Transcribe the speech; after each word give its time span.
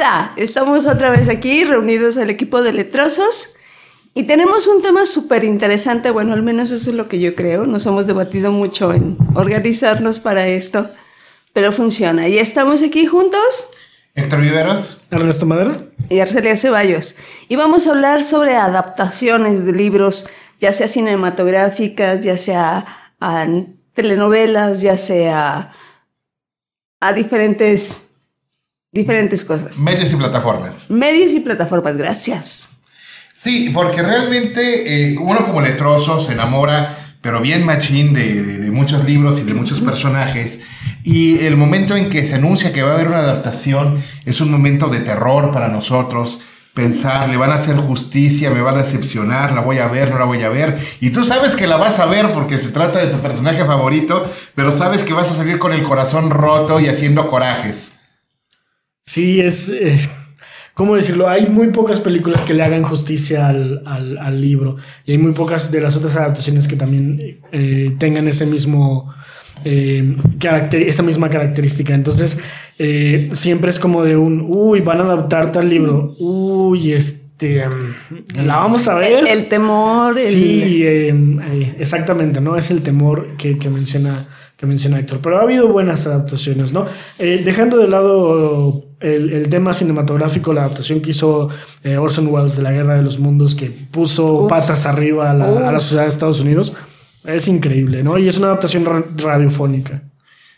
Hola, 0.00 0.32
estamos 0.36 0.86
otra 0.86 1.10
vez 1.10 1.28
aquí 1.28 1.62
reunidos 1.62 2.16
el 2.16 2.30
equipo 2.30 2.62
de 2.62 2.72
letrosos 2.72 3.52
y 4.14 4.22
tenemos 4.22 4.66
un 4.66 4.80
tema 4.80 5.04
súper 5.04 5.44
interesante, 5.44 6.10
bueno, 6.10 6.32
al 6.32 6.42
menos 6.42 6.70
eso 6.70 6.88
es 6.88 6.96
lo 6.96 7.06
que 7.06 7.20
yo 7.20 7.34
creo, 7.34 7.66
nos 7.66 7.84
hemos 7.84 8.06
debatido 8.06 8.50
mucho 8.50 8.94
en 8.94 9.18
organizarnos 9.34 10.18
para 10.18 10.48
esto, 10.48 10.88
pero 11.52 11.70
funciona. 11.70 12.28
Y 12.28 12.38
estamos 12.38 12.82
aquí 12.82 13.04
juntos. 13.04 13.42
Héctor 14.14 14.40
Viveros. 14.40 15.02
Ernesto 15.10 15.44
Madera. 15.44 15.76
Y 16.08 16.20
Arcelia 16.20 16.56
Ceballos. 16.56 17.16
Y 17.50 17.56
vamos 17.56 17.86
a 17.86 17.90
hablar 17.90 18.24
sobre 18.24 18.56
adaptaciones 18.56 19.66
de 19.66 19.72
libros, 19.72 20.30
ya 20.60 20.72
sea 20.72 20.88
cinematográficas, 20.88 22.24
ya 22.24 22.38
sea 22.38 23.12
a 23.20 23.46
telenovelas, 23.92 24.80
ya 24.80 24.96
sea 24.96 25.74
a 27.00 27.12
diferentes 27.12 28.09
diferentes 28.92 29.44
cosas. 29.44 29.78
Medios 29.78 30.12
y 30.12 30.16
plataformas. 30.16 30.90
Medios 30.90 31.32
y 31.32 31.40
plataformas, 31.40 31.96
gracias. 31.96 32.70
Sí, 33.42 33.70
porque 33.72 34.02
realmente 34.02 35.12
eh, 35.12 35.16
uno 35.18 35.46
como 35.46 35.62
letroso 35.62 36.20
se 36.20 36.32
enamora, 36.32 37.14
pero 37.22 37.40
bien 37.40 37.64
machín, 37.64 38.12
de, 38.12 38.70
muchos 38.70 39.04
libros 39.04 39.40
y 39.40 39.44
de 39.44 39.54
muchos 39.54 39.80
personajes. 39.80 40.58
Y 41.04 41.38
el 41.38 41.56
momento 41.56 41.96
en 41.96 42.10
que 42.10 42.26
se 42.26 42.34
anuncia 42.34 42.72
que 42.72 42.82
va 42.82 42.90
a 42.90 42.94
haber 42.94 43.08
una 43.08 43.18
adaptación 43.18 44.02
es 44.26 44.40
un 44.40 44.50
momento 44.50 44.88
de 44.88 45.00
terror 45.00 45.52
para 45.52 45.68
nosotros. 45.68 46.40
Pensar, 46.74 47.28
le 47.28 47.36
van 47.36 47.50
a 47.50 47.54
hacer 47.54 47.76
justicia, 47.76 48.50
me 48.50 48.60
van 48.60 48.76
a 48.76 48.82
decepcionar, 48.82 49.52
la 49.52 49.60
voy 49.60 49.78
a 49.78 49.88
ver, 49.88 50.10
no 50.10 50.18
la 50.18 50.24
voy 50.24 50.42
a 50.42 50.48
ver. 50.50 50.78
Y 51.00 51.10
tú 51.10 51.24
sabes 51.24 51.56
que 51.56 51.66
la 51.66 51.78
vas 51.78 51.98
a 51.98 52.06
ver 52.06 52.32
porque 52.32 52.58
se 52.58 52.68
trata 52.68 52.98
de 52.98 53.08
tu 53.08 53.18
personaje 53.18 53.64
favorito, 53.64 54.30
pero 54.54 54.70
sabes 54.70 55.02
que 55.02 55.12
vas 55.12 55.30
a 55.30 55.34
salir 55.34 55.58
con 55.58 55.72
el 55.72 55.82
corazón 55.82 56.30
roto 56.30 56.78
y 56.78 56.88
haciendo 56.88 57.26
corajes. 57.26 57.90
Sí, 59.10 59.40
es... 59.40 59.68
Eh, 59.70 59.98
¿Cómo 60.74 60.94
decirlo? 60.94 61.28
Hay 61.28 61.48
muy 61.48 61.72
pocas 61.72 61.98
películas 61.98 62.44
que 62.44 62.54
le 62.54 62.62
hagan 62.62 62.84
justicia 62.84 63.48
al, 63.48 64.40
libro 64.40 64.76
y 65.04 65.12
hay 65.12 65.18
muy 65.18 65.32
pocas 65.32 65.72
de 65.72 65.80
las 65.80 65.96
otras 65.96 66.14
adaptaciones 66.14 66.68
que 66.68 66.76
también 66.76 67.40
eh, 67.50 67.96
tengan 67.98 68.28
ese 68.28 68.46
mismo... 68.46 69.12
Eh, 69.64 70.16
esa 70.72 71.02
misma 71.02 71.28
característica. 71.28 71.92
Entonces, 71.92 72.40
siempre 73.32 73.70
es 73.70 73.80
como 73.80 74.04
de 74.04 74.16
un, 74.16 74.46
uy, 74.48 74.80
van 74.80 75.00
a 75.00 75.02
adaptar 75.02 75.50
tal 75.50 75.68
libro, 75.68 76.14
uy, 76.18 76.92
este, 76.92 77.68
mm, 77.68 78.46
la 78.46 78.56
vamos 78.56 78.86
a 78.88 78.94
ver. 78.94 79.26
El, 79.26 79.48
temor. 79.48 80.14
Sí, 80.14 80.82
exactamente, 81.78 82.40
¿no? 82.40 82.56
Es 82.56 82.70
el 82.70 82.80
temor 82.80 83.36
que, 83.36 83.58
que 83.58 83.68
menciona 83.68 84.28
que 84.60 84.66
menciona 84.66 84.98
Héctor. 84.98 85.20
Pero 85.22 85.38
ha 85.38 85.42
habido 85.42 85.68
buenas 85.68 86.06
adaptaciones, 86.06 86.70
¿no? 86.70 86.84
Eh, 87.18 87.40
dejando 87.42 87.78
de 87.78 87.88
lado 87.88 88.89
el, 89.00 89.48
tema 89.48 89.74
cinematográfico, 89.74 90.52
la 90.52 90.62
adaptación 90.62 91.00
que 91.00 91.10
hizo 91.10 91.48
eh, 91.82 91.96
Orson 91.96 92.28
Welles 92.28 92.56
de 92.56 92.62
la 92.62 92.70
Guerra 92.70 92.96
de 92.96 93.02
los 93.02 93.18
Mundos, 93.18 93.54
que 93.54 93.66
puso 93.66 94.46
patas 94.46 94.86
arriba 94.86 95.30
a 95.30 95.34
la, 95.34 95.80
sociedad 95.80 96.04
de 96.04 96.10
Estados 96.10 96.40
Unidos, 96.40 96.74
es 97.24 97.48
increíble, 97.48 98.02
¿no? 98.02 98.18
Y 98.18 98.28
es 98.28 98.38
una 98.38 98.48
adaptación 98.48 98.86
radiofónica. 99.16 100.02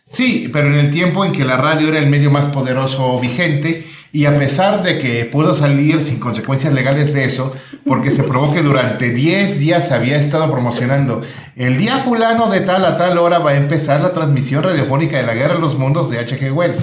Sí, 0.06 0.50
pero 0.52 0.68
en 0.68 0.74
el 0.74 0.90
tiempo 0.90 1.24
en 1.24 1.32
que 1.32 1.44
la 1.44 1.56
radio 1.56 1.88
era 1.88 1.98
el 1.98 2.10
medio 2.10 2.30
más 2.30 2.46
poderoso 2.46 3.18
vigente, 3.18 3.86
y 4.14 4.26
a 4.26 4.36
pesar 4.36 4.82
de 4.82 4.98
que 4.98 5.24
pudo 5.24 5.54
salir 5.54 5.98
sin 6.00 6.18
consecuencias 6.18 6.74
legales 6.74 7.14
de 7.14 7.24
eso, 7.24 7.54
porque 7.86 8.10
se 8.10 8.22
probó 8.22 8.52
que 8.52 8.60
durante 8.60 9.08
10 9.08 9.58
días 9.58 9.90
había 9.90 10.16
estado 10.16 10.52
promocionando 10.52 11.22
el 11.56 11.76
día 11.76 11.98
fulano 11.98 12.48
de 12.48 12.60
tal 12.60 12.82
a 12.86 12.96
tal 12.96 13.18
hora 13.18 13.38
va 13.38 13.50
a 13.50 13.56
empezar 13.56 14.00
la 14.00 14.14
transmisión 14.14 14.62
radiofónica 14.62 15.18
de 15.18 15.24
la 15.24 15.34
Guerra 15.34 15.54
de 15.54 15.60
los 15.60 15.76
Mundos 15.76 16.08
de 16.08 16.18
H.G. 16.18 16.50
Wells. 16.50 16.78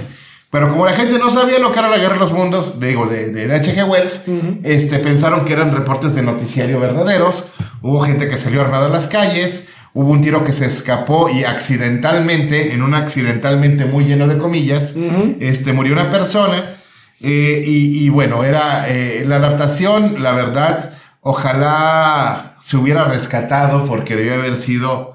Pero 0.50 0.68
como 0.68 0.84
la 0.84 0.92
gente 0.92 1.18
no 1.18 1.30
sabía 1.30 1.60
lo 1.60 1.70
que 1.70 1.78
era 1.78 1.88
la 1.88 1.98
Guerra 1.98 2.14
de 2.14 2.20
los 2.20 2.32
Mundos, 2.32 2.80
digo, 2.80 3.06
de, 3.06 3.54
H.G. 3.54 3.88
Wells, 3.88 4.22
este, 4.64 4.98
pensaron 4.98 5.44
que 5.44 5.52
eran 5.52 5.72
reportes 5.72 6.14
de 6.16 6.22
noticiario 6.22 6.80
verdaderos. 6.80 7.46
Hubo 7.82 8.00
gente 8.00 8.28
que 8.28 8.36
salió 8.36 8.60
armada 8.60 8.86
a 8.86 8.88
las 8.88 9.06
calles. 9.06 9.66
Hubo 9.94 10.10
un 10.10 10.20
tiro 10.20 10.42
que 10.42 10.52
se 10.52 10.66
escapó 10.66 11.28
y 11.28 11.44
accidentalmente, 11.44 12.72
en 12.72 12.82
un 12.82 12.94
accidentalmente 12.94 13.84
muy 13.84 14.04
lleno 14.04 14.26
de 14.26 14.38
comillas, 14.38 14.94
este, 15.38 15.72
murió 15.72 15.92
una 15.92 16.10
persona. 16.10 16.76
Eh, 17.20 17.62
y, 17.66 18.08
bueno, 18.08 18.44
era 18.44 18.88
eh, 18.88 19.24
la 19.26 19.36
adaptación, 19.36 20.22
la 20.22 20.32
verdad, 20.32 20.92
ojalá 21.20 22.54
se 22.62 22.76
hubiera 22.76 23.04
rescatado 23.04 23.84
porque 23.84 24.16
debió 24.16 24.34
haber 24.34 24.56
sido 24.56 25.12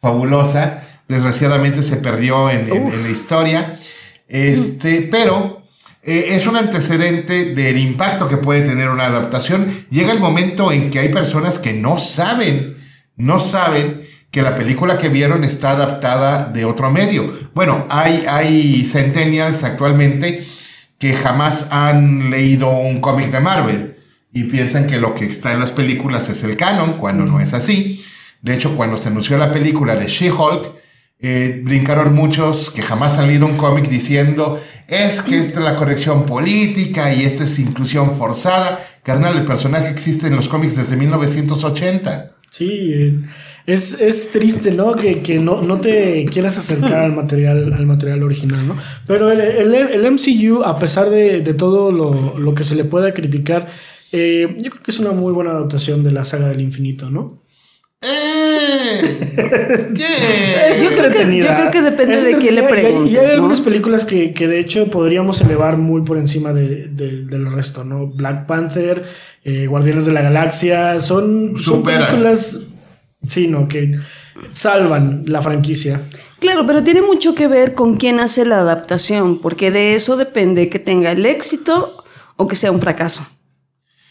fabulosa. 0.00 0.82
Desgraciadamente 1.08 1.82
se 1.82 1.96
perdió 1.96 2.50
en, 2.50 2.68
la 2.68 3.08
historia. 3.08 3.78
Este, 4.28 5.08
pero 5.10 5.64
eh, 6.02 6.28
es 6.30 6.46
un 6.46 6.56
antecedente 6.56 7.54
del 7.54 7.78
impacto 7.78 8.28
que 8.28 8.36
puede 8.36 8.62
tener 8.62 8.90
una 8.90 9.06
adaptación. 9.06 9.86
Llega 9.90 10.12
el 10.12 10.20
momento 10.20 10.70
en 10.72 10.90
que 10.90 10.98
hay 10.98 11.08
personas 11.08 11.58
que 11.58 11.72
no 11.72 11.98
saben, 11.98 12.76
no 13.16 13.40
saben 13.40 14.06
que 14.30 14.42
la 14.42 14.56
película 14.56 14.98
que 14.98 15.08
vieron 15.08 15.44
está 15.44 15.70
adaptada 15.70 16.46
de 16.46 16.64
otro 16.64 16.90
medio. 16.90 17.32
Bueno, 17.54 17.86
hay, 17.88 18.24
hay 18.28 18.84
centennials 18.84 19.62
actualmente 19.62 20.44
que 20.98 21.12
jamás 21.12 21.68
han 21.70 22.30
leído 22.30 22.70
un 22.70 23.00
cómic 23.00 23.30
de 23.30 23.40
Marvel 23.40 23.96
y 24.32 24.44
piensan 24.44 24.86
que 24.86 24.98
lo 24.98 25.14
que 25.14 25.26
está 25.26 25.52
en 25.52 25.60
las 25.60 25.70
películas 25.70 26.28
es 26.28 26.42
el 26.42 26.56
canon, 26.56 26.94
cuando 26.94 27.24
no 27.24 27.40
es 27.40 27.54
así. 27.54 28.04
De 28.42 28.54
hecho, 28.54 28.76
cuando 28.76 28.98
se 28.98 29.08
anunció 29.08 29.38
la 29.38 29.52
película 29.52 29.94
de 29.94 30.06
She-Hulk, 30.06 30.72
eh, 31.20 31.60
brincaron 31.64 32.14
muchos 32.14 32.70
que 32.70 32.82
jamás 32.82 33.18
han 33.18 33.28
leído 33.28 33.46
un 33.46 33.56
cómic 33.56 33.88
diciendo, 33.88 34.60
es 34.88 35.22
que 35.22 35.38
esta 35.38 35.60
es 35.60 35.64
la 35.64 35.76
corrección 35.76 36.26
política 36.26 37.14
y 37.14 37.24
esta 37.24 37.44
es 37.44 37.58
inclusión 37.58 38.16
forzada. 38.16 38.84
Carnal, 39.02 39.36
el 39.36 39.44
personaje 39.44 39.88
existe 39.88 40.26
en 40.26 40.36
los 40.36 40.48
cómics 40.48 40.76
desde 40.76 40.96
1980. 40.96 42.36
Sí, 42.50 42.92
eh, 42.92 43.20
es, 43.66 44.30
triste, 44.32 44.70
¿no? 44.72 44.94
Que, 44.94 45.38
no, 45.38 45.62
no, 45.62 45.80
te 45.80 46.26
quieras 46.26 46.58
acercar 46.58 47.00
al 47.00 47.12
material, 47.12 47.72
al 47.72 47.86
material 47.86 48.22
original, 48.22 48.68
¿no? 48.68 48.76
Pero 49.06 49.30
el, 49.30 50.12
MCU, 50.12 50.62
a 50.62 50.78
pesar 50.78 51.08
de, 51.10 51.40
todo 51.54 51.90
lo, 51.90 52.54
que 52.54 52.64
se 52.64 52.74
le 52.74 52.84
pueda 52.84 53.12
criticar, 53.12 53.68
eh, 54.12 54.54
yo 54.58 54.70
creo 54.70 54.82
que 54.82 54.90
es 54.90 54.98
una 54.98 55.12
muy 55.12 55.32
buena 55.32 55.52
adaptación 55.52 56.04
de 56.04 56.12
la 56.12 56.24
saga 56.24 56.48
del 56.48 56.60
infinito, 56.60 57.10
¿no? 57.10 57.43
Eh, 58.06 59.36
yo, 59.94 60.88
creo 60.90 61.10
que, 61.10 61.38
yo 61.38 61.54
creo 61.54 61.70
que 61.70 61.80
depende 61.80 62.20
de 62.20 62.36
quién 62.36 62.54
le 62.54 62.62
pregunte. 62.64 63.10
Y 63.10 63.16
hay, 63.16 63.32
algunas 63.32 63.60
películas 63.60 64.04
que, 64.04 64.32
de 64.32 64.60
hecho 64.60 64.90
podríamos 64.90 65.40
elevar 65.40 65.78
muy 65.78 66.02
por 66.02 66.18
encima 66.18 66.52
del 66.52 67.52
resto, 67.54 67.84
¿no? 67.84 68.08
Black 68.08 68.46
Panther, 68.46 69.04
eh, 69.42 69.66
Guardianes 69.66 70.04
de 70.04 70.12
la 70.12 70.22
Galaxia, 70.22 71.00
son, 71.00 71.56
son 71.58 71.82
películas 71.82 72.58
sino 73.26 73.68
que 73.68 73.92
salvan 74.52 75.24
la 75.26 75.42
franquicia. 75.42 76.00
Claro, 76.40 76.66
pero 76.66 76.82
tiene 76.82 77.02
mucho 77.02 77.34
que 77.34 77.48
ver 77.48 77.74
con 77.74 77.96
quién 77.96 78.20
hace 78.20 78.44
la 78.44 78.58
adaptación, 78.58 79.40
porque 79.40 79.70
de 79.70 79.94
eso 79.94 80.16
depende 80.16 80.68
que 80.68 80.78
tenga 80.78 81.12
el 81.12 81.24
éxito 81.26 82.04
o 82.36 82.46
que 82.46 82.56
sea 82.56 82.70
un 82.70 82.80
fracaso. 82.80 83.26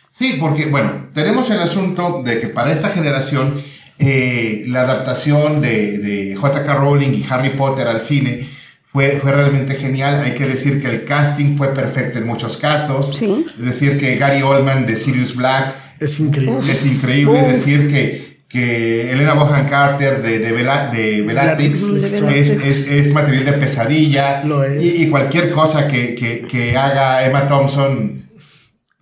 Sí, 0.10 0.38
porque, 0.40 0.68
bueno, 0.68 1.08
tenemos 1.14 1.50
el 1.50 1.60
asunto 1.60 2.22
de 2.24 2.40
que 2.40 2.48
para 2.48 2.72
esta 2.72 2.90
generación 2.90 3.62
eh, 4.00 4.66
la 4.68 4.82
adaptación 4.82 5.62
de, 5.62 5.98
de 5.98 6.36
J.K. 6.36 6.74
Rowling 6.76 7.14
y 7.14 7.26
Harry 7.30 7.52
Potter 7.52 7.88
al 7.88 8.02
cine 8.02 8.48
fue, 8.92 9.20
fue, 9.22 9.32
realmente 9.32 9.76
genial. 9.76 10.22
Hay 10.24 10.34
que 10.34 10.46
decir 10.46 10.82
que 10.82 10.88
el 10.90 11.06
casting 11.06 11.58
fue 11.58 11.74
perfecto 11.74 12.20
en 12.20 12.28
muchos 12.28 12.58
casos. 12.58 13.16
¿Sí? 13.18 13.46
Es 13.58 13.66
decir, 13.66 13.98
que 13.98 14.18
Gary 14.18 14.42
Oldman 14.42 14.86
de 14.86 14.96
Sirius 14.96 15.36
Black 15.36 15.76
es 16.00 16.20
increíble. 16.20 16.72
Es 16.72 16.86
increíble. 16.86 17.40
Es 17.40 17.48
decir, 17.48 17.90
que 17.90 18.34
que 18.54 19.12
Elena 19.12 19.34
Bohan 19.34 19.68
Carter 19.68 20.22
de, 20.22 20.38
de, 20.38 20.52
de 20.52 21.22
Bellatrix 21.24 21.82
es, 22.30 22.88
es, 22.88 23.12
material 23.12 23.46
de 23.46 23.54
pesadilla 23.54 24.44
Y, 24.80 25.10
cualquier 25.10 25.50
cosa 25.50 25.88
que, 25.88 26.14
que, 26.14 26.78
haga 26.78 27.26
Emma 27.26 27.48
Thompson. 27.48 28.23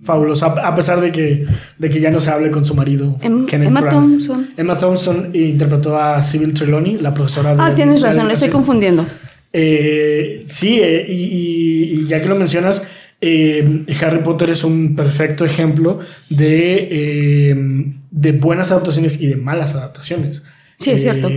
Fabuloso, 0.03 0.47
a 0.47 0.75
pesar 0.75 0.99
de 0.99 1.11
que, 1.11 1.45
de 1.77 1.89
que 1.89 2.01
ya 2.01 2.09
no 2.09 2.19
se 2.19 2.31
hable 2.31 2.49
con 2.49 2.65
su 2.65 2.73
marido. 2.73 3.19
Em, 3.21 3.45
Emma 3.51 3.87
Thompson. 3.87 4.49
Emma 4.57 4.75
Thompson 4.75 5.29
interpretó 5.33 5.99
a 5.99 6.19
Sybil 6.23 6.55
Trelawney, 6.55 6.97
la 6.97 7.13
profesora 7.13 7.55
de... 7.55 7.61
Ah, 7.61 7.75
tienes 7.75 8.01
razón, 8.01 8.27
le 8.27 8.33
estoy 8.33 8.49
confundiendo. 8.49 9.05
Eh, 9.53 10.45
sí, 10.47 10.79
eh, 10.81 11.05
y, 11.07 12.07
ya 12.07 12.19
que 12.19 12.29
lo 12.29 12.35
mencionas, 12.35 12.87
eh, 13.19 13.85
Harry 14.01 14.23
Potter 14.23 14.49
es 14.49 14.63
un 14.63 14.95
perfecto 14.95 15.45
ejemplo 15.45 15.99
de, 16.29 17.93
de, 18.09 18.31
buenas 18.31 18.71
adaptaciones 18.71 19.21
y 19.21 19.27
de 19.27 19.35
malas 19.35 19.75
adaptaciones. 19.75 20.43
Sí, 20.77 20.91
es 20.91 21.03
cierto. 21.03 21.29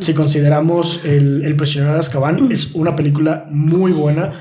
Si 0.00 0.14
consideramos 0.14 1.04
El, 1.04 1.44
el 1.44 1.56
prisionero 1.56 1.94
de 1.94 2.00
Azkaban, 2.00 2.50
es 2.50 2.74
una 2.74 2.96
película 2.96 3.46
muy 3.50 3.92
buena. 3.92 4.40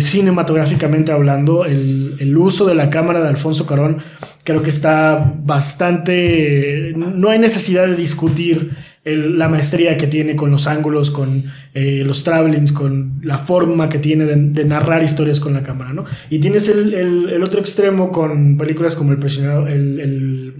Cinematográficamente 0.00 1.10
hablando, 1.12 1.64
el, 1.64 2.16
el, 2.18 2.36
uso 2.36 2.66
de 2.66 2.74
la 2.74 2.90
cámara 2.90 3.22
de 3.22 3.28
Alfonso 3.28 3.66
Carón 3.66 4.02
creo 4.44 4.62
que 4.62 4.70
está 4.70 5.32
bastante... 5.42 6.92
No 6.96 7.30
hay 7.30 7.38
necesidad 7.38 7.86
de 7.86 7.96
discutir 7.96 8.72
la 9.04 9.48
maestría 9.48 9.96
que 9.96 10.06
tiene 10.06 10.36
con 10.36 10.50
los 10.50 10.66
ángulos, 10.66 11.10
con 11.10 11.44
eh, 11.72 12.02
los 12.04 12.22
travelings, 12.22 12.72
con 12.72 13.20
la 13.22 13.38
forma 13.38 13.88
que 13.88 13.98
tiene 13.98 14.26
de, 14.26 14.64
narrar 14.64 15.02
historias 15.02 15.40
con 15.40 15.54
la 15.54 15.62
cámara, 15.62 15.92
¿no? 15.92 16.04
Y 16.28 16.38
tienes 16.38 16.68
el, 16.68 17.42
otro 17.42 17.60
extremo 17.60 18.12
con 18.12 18.58
películas 18.58 18.94
como 18.96 19.12
El, 19.12 19.18
prisionero, 19.18 19.66
el, 19.66 20.00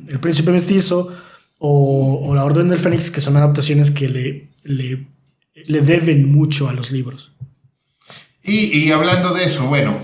el, 0.08 0.18
Príncipe 0.20 0.52
Mestizo 0.52 1.14
o, 1.58 2.32
La 2.34 2.44
Orden 2.44 2.68
del 2.68 2.78
Fénix, 2.78 3.10
que 3.10 3.20
son 3.20 3.36
adaptaciones 3.36 3.90
que 3.90 4.08
le, 4.08 4.48
le, 4.64 5.06
le 5.66 5.80
deben 5.82 6.32
mucho 6.32 6.68
a 6.68 6.72
los 6.72 6.92
libros. 6.92 7.29
Y, 8.42 8.78
y 8.78 8.92
hablando 8.92 9.34
de 9.34 9.44
eso, 9.44 9.66
bueno, 9.66 9.98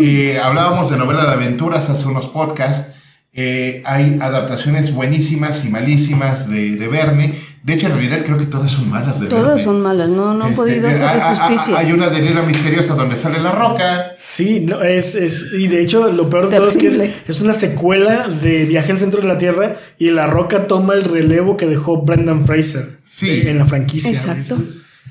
eh, 0.00 0.40
hablábamos 0.42 0.90
de 0.90 0.96
novela 0.96 1.24
de 1.24 1.32
aventuras 1.32 1.88
hace 1.90 2.06
unos 2.06 2.26
podcasts. 2.26 2.92
Eh, 3.34 3.82
hay 3.86 4.18
adaptaciones 4.20 4.94
buenísimas 4.94 5.64
y 5.64 5.68
malísimas 5.68 6.48
de, 6.48 6.76
de 6.76 6.88
Verne. 6.88 7.34
De 7.62 7.74
hecho, 7.74 7.86
en 7.86 7.92
realidad 7.92 8.24
creo 8.24 8.38
que 8.38 8.46
todas 8.46 8.70
son 8.72 8.90
malas 8.90 9.20
de 9.20 9.28
Todas 9.28 9.62
son 9.62 9.80
malas, 9.80 10.08
no, 10.08 10.34
no 10.34 10.44
han 10.44 10.50
este, 10.50 10.56
podido 10.56 10.88
hacer 10.88 11.20
justicia. 11.20 11.78
Hay 11.78 11.92
una 11.92 12.08
de 12.08 12.20
Nera 12.20 12.42
Misteriosa 12.42 12.94
donde 12.94 13.14
sale 13.14 13.40
la 13.40 13.52
roca. 13.52 14.16
Sí, 14.24 14.60
no, 14.60 14.82
es, 14.82 15.14
es, 15.14 15.52
y 15.52 15.68
de 15.68 15.80
hecho 15.80 16.10
lo 16.10 16.28
peor 16.28 16.50
de 16.50 16.56
todo 16.56 16.68
es 16.68 16.76
que 16.76 16.88
es, 16.88 16.98
es, 17.28 17.40
una 17.40 17.54
secuela 17.54 18.26
de 18.26 18.64
Viaje 18.64 18.90
al 18.90 18.98
Centro 18.98 19.20
de 19.20 19.28
la 19.28 19.38
Tierra 19.38 19.76
y 19.96 20.10
la 20.10 20.26
roca 20.26 20.66
toma 20.66 20.94
el 20.94 21.04
relevo 21.04 21.56
que 21.56 21.66
dejó 21.66 22.02
Brendan 22.02 22.44
Fraser 22.46 22.98
en 23.22 23.58
la 23.58 23.66
franquicia. 23.66 24.10
Exacto. 24.10 24.56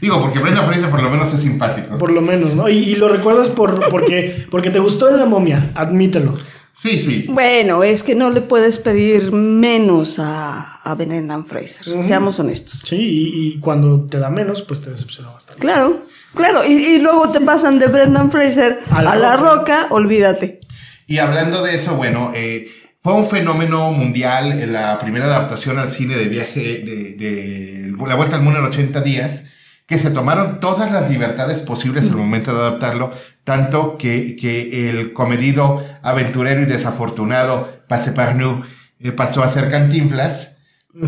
Digo, 0.01 0.19
porque 0.19 0.39
Brendan 0.39 0.65
Fraser 0.65 0.89
por 0.89 1.03
lo 1.03 1.12
menos 1.12 1.31
es 1.31 1.42
simpático. 1.42 1.98
Por 2.00 2.12
lo 2.12 2.21
menos, 2.21 2.56
¿no? 2.56 2.68
Y, 2.68 2.77
y 2.77 2.95
lo 2.95 3.07
recuerdas 3.07 3.50
por, 3.50 3.88
porque, 3.89 4.48
porque 4.50 4.71
te 4.71 4.80
gustó 4.80 5.09
en 5.09 5.18
la 5.18 5.25
momia, 5.25 5.71
admítelo. 5.75 6.36
Sí, 6.81 6.98
sí. 6.98 7.25
Bueno, 7.30 7.83
es 7.83 8.01
que 8.01 8.15
no 8.15 8.31
le 8.31 8.42
puedes 8.42 8.80
pedir 8.80 9.31
menos 9.31 10.18
a, 10.18 10.77
a 10.81 10.95
Brendan 10.95 11.45
Fraser, 11.45 12.03
seamos 12.03 12.39
honestos. 12.39 12.81
Sí, 12.88 12.98
y, 13.00 13.59
cuando 13.59 14.07
te 14.07 14.18
da 14.18 14.31
menos, 14.31 14.63
pues 14.63 14.81
te 14.81 14.89
decepciona 14.89 15.30
bastante. 15.30 15.62
Claro, 15.62 16.06
claro, 16.33 16.65
y, 16.65 16.97
luego 16.97 17.30
te 17.30 17.39
pasan 17.39 17.77
de 17.77 17.86
Brendan 17.86 18.31
Fraser 18.31 18.80
a 18.89 19.04
la, 19.04 19.38
roca. 19.38 19.88
olvídate. 19.92 20.62
Y 21.06 21.19
hablando 21.19 21.62
de 21.62 21.75
eso, 21.75 21.94
bueno, 21.94 22.31
eh, 22.33 22.71
fue 23.04 23.13
un 23.13 23.30
fenómeno 23.30 23.92
mundial 23.92 24.59
en 24.59 24.74
la 24.74 24.97
primera 25.00 25.25
adaptación 25.25 25.77
al 25.77 25.89
cine 25.89 26.15
de 26.15 26.25
viaje 26.25 26.62
de, 26.80 27.13
de 27.13 27.94
La 28.07 28.15
Vuelta 28.15 28.38
al 28.38 28.42
Mundo 28.42 28.57
en 28.57 28.65
80 28.65 29.01
días 29.01 29.44
que 29.92 29.98
se 29.98 30.10
tomaron 30.10 30.62
todas 30.62 30.90
las 30.90 31.10
libertades 31.10 31.60
posibles 31.60 32.10
al 32.10 32.16
momento 32.16 32.54
de 32.54 32.62
adaptarlo, 32.62 33.12
tanto 33.44 33.98
que, 33.98 34.38
que 34.38 34.90
el 34.90 35.12
comedido, 35.12 35.84
aventurero 36.02 36.62
y 36.62 36.66
desafortunado 36.66 37.68
Passepartout 37.90 38.64
eh, 39.02 39.12
pasó 39.12 39.44
a 39.44 39.50
ser 39.50 39.70
Cantinflas, 39.70 40.56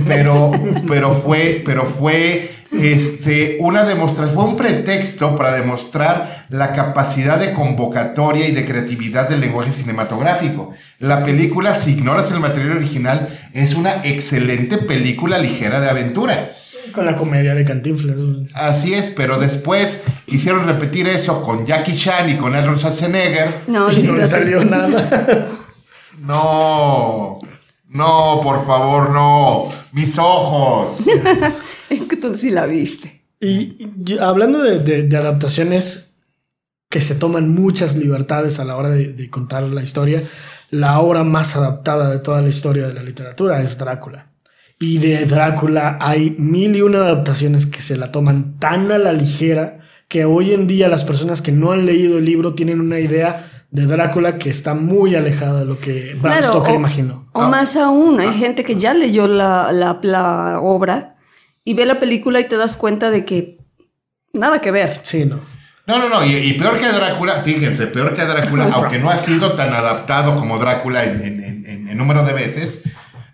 pero, 0.05 0.51
pero 0.89 1.21
fue, 1.25 1.61
pero 1.63 1.85
fue 1.97 2.51
este, 2.73 3.55
una 3.61 3.85
demostración, 3.85 4.35
fue 4.35 4.43
un 4.43 4.57
pretexto 4.57 5.37
para 5.37 5.55
demostrar 5.55 6.45
la 6.49 6.73
capacidad 6.73 7.39
de 7.39 7.53
convocatoria 7.53 8.49
y 8.49 8.51
de 8.51 8.65
creatividad 8.65 9.29
del 9.29 9.39
lenguaje 9.39 9.71
cinematográfico. 9.71 10.73
La 10.99 11.23
película, 11.23 11.73
si 11.73 11.91
ignoras 11.91 12.29
el 12.31 12.41
material 12.41 12.75
original, 12.75 13.29
es 13.53 13.75
una 13.75 14.03
excelente 14.03 14.77
película 14.77 15.37
ligera 15.37 15.79
de 15.79 15.89
aventura. 15.89 16.49
Con 16.93 17.05
la 17.05 17.15
comedia 17.15 17.55
de 17.55 17.65
Cantinflas. 17.65 18.17
Así 18.53 18.93
es, 18.93 19.09
pero 19.09 19.39
después 19.39 20.01
quisieron 20.25 20.65
repetir 20.65 21.07
eso 21.07 21.41
con 21.43 21.65
Jackie 21.65 21.95
Chan 21.95 22.29
y 22.29 22.35
con 22.35 22.55
Arnold 22.55 22.77
Schwarzenegger. 22.77 23.61
No, 23.67 23.91
y 23.91 24.03
no 24.03 24.15
le 24.15 24.27
salió 24.27 24.63
nada. 24.63 25.47
no, 26.19 27.39
no, 27.89 28.39
por 28.43 28.65
favor, 28.65 29.09
no. 29.09 29.69
Mis 29.91 30.17
ojos. 30.19 30.99
es 31.89 32.07
que 32.07 32.15
tú 32.15 32.35
sí 32.35 32.51
la 32.51 32.65
viste. 32.65 33.23
Y, 33.39 33.89
hablando 34.19 34.61
de, 34.61 35.09
adaptaciones 35.17 36.15
que 36.89 37.01
se 37.01 37.15
toman 37.15 37.49
muchas 37.49 37.95
libertades 37.95 38.59
a 38.59 38.65
la 38.65 38.77
hora 38.77 38.89
de 38.89 39.29
contar 39.29 39.63
la 39.63 39.81
historia, 39.81 40.23
la 40.73 40.99
obra 41.01 41.23
más 41.23 41.55
adaptada 41.55 42.09
de 42.09 42.17
toda 42.17 42.41
la 42.41 42.49
historia 42.49 42.87
de 42.87 42.95
la 42.95 43.03
literatura 43.03 43.61
es 43.61 43.77
Drácula. 43.77 44.32
Y 44.83 44.97
de 44.97 45.25
Drácula 45.25 45.97
hay 46.01 46.35
mil 46.37 46.75
y 46.75 46.81
una 46.81 46.97
adaptaciones 46.97 47.65
que 47.65 47.81
se 47.81 47.95
la 47.95 48.11
toman 48.11 48.59
tan 48.59 48.91
a 48.91 48.97
la 48.97 49.13
ligera 49.13 49.79
que 50.09 50.25
hoy 50.25 50.53
en 50.53 50.67
día 50.67 50.89
las 50.89 51.05
personas 51.05 51.41
que 51.41 51.53
no 51.53 51.71
han 51.71 51.85
leído 51.85 52.17
el 52.17 52.25
libro 52.25 52.53
tienen 52.53 52.81
una 52.81 52.99
idea 52.99 53.65
de 53.71 53.85
Drácula 53.85 54.37
que 54.37 54.49
está 54.49 54.73
muy 54.73 55.15
alejada 55.15 55.61
de 55.61 55.65
lo 55.65 55.79
que 55.79 56.15
Bram 56.21 56.43
Stoker 56.43 56.75
imaginó. 56.75 57.29
O 57.31 57.43
más 57.43 57.77
aún, 57.77 58.19
hay 58.19 58.33
gente 58.33 58.65
que 58.65 58.75
ya 58.75 58.93
leyó 58.93 59.25
la, 59.25 59.71
la, 59.71 60.59
obra 60.61 61.15
y 61.63 61.75
ve 61.75 61.85
la 61.85 62.01
película 62.01 62.41
y 62.41 62.47
te 62.49 62.57
das 62.57 62.75
cuenta 62.75 63.09
de 63.09 63.23
que 63.23 63.59
nada 64.33 64.59
que 64.59 64.71
ver. 64.71 64.99
Sí, 65.03 65.23
no. 65.23 65.39
No, 65.87 65.97
no, 65.97 66.09
no, 66.09 66.25
y, 66.25 66.53
peor 66.53 66.77
que 66.77 66.87
Drácula, 66.87 67.41
fíjense, 67.41 67.87
peor 67.87 68.13
que 68.13 68.25
Drácula, 68.25 68.65
aunque 68.73 68.99
no 68.99 69.09
ha 69.09 69.17
sido 69.17 69.53
tan 69.53 69.73
adaptado 69.73 70.35
como 70.35 70.59
Drácula 70.59 71.05
en, 71.05 71.21
en 71.65 71.97
número 71.97 72.25
de 72.25 72.33
veces, 72.33 72.81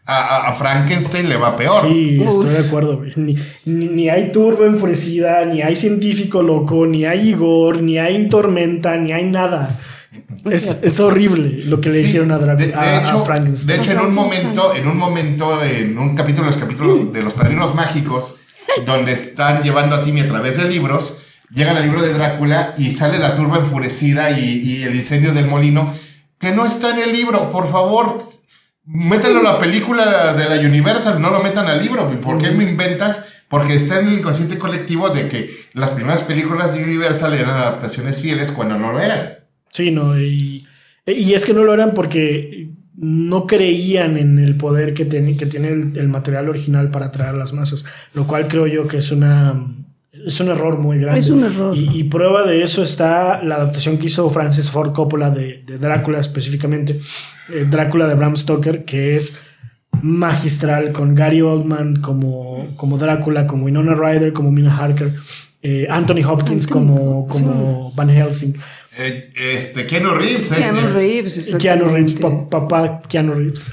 a, 0.10 0.54
Frankenstein 0.54 1.30
le 1.30 1.38
va 1.38 1.56
peor. 1.56 1.88
Sí, 1.88 2.22
estoy 2.22 2.50
de 2.50 2.60
acuerdo. 2.60 3.04
Ni, 3.16 3.36
ni, 3.66 4.10
hay 4.10 4.32
turbo 4.32 4.66
enfurecida, 4.66 5.46
ni 5.46 5.62
hay 5.62 5.76
científico 5.76 6.42
loco, 6.42 6.86
ni 6.86 7.06
hay 7.06 7.30
Igor, 7.30 7.82
ni 7.82 7.98
hay 7.98 8.28
tormenta, 8.28 8.98
ni 8.98 9.12
hay 9.12 9.26
nada. 9.26 9.80
Es, 10.50 11.00
horrible 11.00 11.66
lo 11.66 11.80
que 11.80 11.90
le 11.90 12.02
hicieron 12.02 12.32
a, 12.32 12.36
a, 12.36 13.24
Frankenstein. 13.24 13.78
De 13.78 13.84
hecho, 13.84 13.92
en 13.92 14.00
un 14.00 14.14
momento, 14.14 14.74
en 14.74 14.88
un 14.88 14.98
momento, 14.98 15.64
en 15.64 15.98
un 15.98 16.16
capítulo 16.16 16.46
de 16.46 16.52
los 16.52 16.60
capítulos 16.60 17.14
de 17.14 17.22
los 17.22 17.34
padrinos 17.34 17.76
mágicos, 17.76 18.40
donde 18.86 19.14
están 19.14 19.62
llevando 19.62 19.96
a 19.96 20.04
Timmy 20.04 20.22
a 20.22 20.28
través 20.28 20.58
de 20.58 20.68
libros, 20.68 21.22
llega 21.54 21.78
el 21.78 21.84
libro 21.84 22.02
de 22.02 22.14
Drácula 22.14 22.74
y 22.78 22.92
sale 22.92 23.20
la 23.20 23.36
turba 23.36 23.58
enfurecida 23.58 24.32
y, 24.32 24.62
y 24.62 24.84
el 24.84 24.96
incendio 24.96 25.34
del 25.34 25.46
molino, 25.48 25.94
que 26.40 26.52
no 26.52 26.66
está 26.66 26.92
en 26.92 27.00
el 27.00 27.12
libro, 27.12 27.52
por 27.52 27.70
favor, 27.72 28.18
métanlo 28.90 29.42
a 29.42 29.44
la 29.44 29.60
película 29.60 30.34
de 30.34 30.50
la 30.50 30.68
Universal, 30.68 31.22
no 31.22 31.30
lo 31.30 31.44
metan 31.44 31.68
al 31.68 31.82
libro. 31.82 32.10
¿Por 32.20 32.40
qué 32.40 32.50
me 32.52 32.64
inventas? 32.64 33.24
Porque 33.48 33.76
está 33.76 34.00
en 34.00 34.08
el 34.08 34.20
inconsciente 34.20 34.58
colectivo 34.58 35.10
de 35.10 35.28
que 35.28 35.52
las 35.74 35.92
primeras 35.92 36.24
películas 36.24 36.74
de 36.74 36.84
Universal 36.84 37.34
eran 37.34 37.52
adaptaciones 37.52 38.22
fieles 38.22 38.52
cuando 38.52 38.78
no 38.78 38.92
lo 38.92 39.00
eran. 39.00 39.40
Sí, 39.72 39.92
no, 39.92 40.20
y, 40.20 40.68
es 41.06 41.46
que 41.46 41.54
no 41.54 41.64
lo 41.64 41.74
eran 41.74 41.94
porque 41.94 42.70
no 42.96 43.48
creían 43.48 44.18
en 44.18 44.40
el 44.40 44.58
poder 44.58 44.94
que, 44.94 45.06
tiene, 45.06 45.38
que 45.38 45.46
tiene 45.46 45.70
el, 45.70 46.10
material 46.10 46.50
original 46.50 46.92
para 46.92 47.08
atraer 47.08 47.36
a 47.36 47.38
las 47.38 47.54
masas, 47.54 47.86
lo 48.14 48.28
cual 48.28 48.48
creo 48.48 48.68
yo 48.68 48.88
que 48.88 48.98
es 48.98 49.12
una... 49.12 49.76
Es 50.26 50.40
un 50.40 50.50
error 50.50 50.78
muy 50.78 51.00
grande. 51.00 51.20
Es 51.20 51.30
un 51.30 51.44
error. 51.44 51.76
Y, 51.78 52.04
prueba 52.06 52.46
de 52.46 52.64
eso 52.64 52.84
está 52.84 53.42
la 53.44 53.56
adaptación 53.56 53.98
que 53.98 54.08
hizo 54.08 54.30
Francis 54.30 54.70
Ford 54.70 54.92
Coppola 54.94 55.30
de, 55.30 55.64
de 55.66 55.78
Drácula 55.78 56.20
específicamente, 56.20 57.00
eh, 57.54 57.66
Drácula 57.70 58.08
de 58.08 58.16
Bram 58.16 58.36
Stoker, 58.36 58.86
que 58.86 59.16
es 59.16 59.40
magistral 60.02 60.92
con 60.92 61.16
Gary 61.16 61.42
Oldman 61.42 61.98
como, 61.98 62.74
como 62.76 62.98
Drácula, 62.98 63.48
como 63.48 63.66
Winona 63.66 63.96
Ryder, 63.96 64.34
como 64.34 64.52
Mina 64.52 64.76
Harker, 64.76 65.14
eh, 65.62 65.88
Anthony 65.90 66.24
Hopkins 66.26 66.68
como, 66.68 67.28
como 67.28 67.92
Van 67.94 68.10
Helsing. 68.10 68.56
Eh, 68.98 69.32
este, 69.56 69.86
Keanu 69.88 70.12
Reeves. 70.12 70.50
Keanu 70.50 70.94
Reeves, 70.94 71.56
Keanu 71.60 71.86
Reeves, 71.86 72.16
papá 72.50 73.02
Keanu 73.08 73.34
Reeves. 73.34 73.72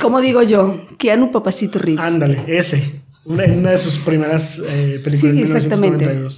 Como 0.00 0.20
digo 0.20 0.42
yo, 0.42 0.86
Keanu 0.98 1.30
Papacito 1.30 1.78
Reeves. 1.78 2.04
Ándale, 2.04 2.44
ese. 2.48 3.05
Una, 3.26 3.44
una 3.44 3.70
de 3.72 3.78
sus 3.78 3.98
primeras 3.98 4.60
películas 4.64 5.20
sí, 5.20 5.42
exactamente. 5.42 6.28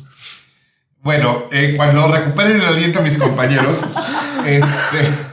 Bueno, 1.02 1.45
cuando 1.76 2.11
recuperen 2.12 2.57
el 2.57 2.64
aliento 2.64 2.99
a 2.99 3.02
mis 3.02 3.16
compañeros, 3.16 3.83
este, 4.47 5.28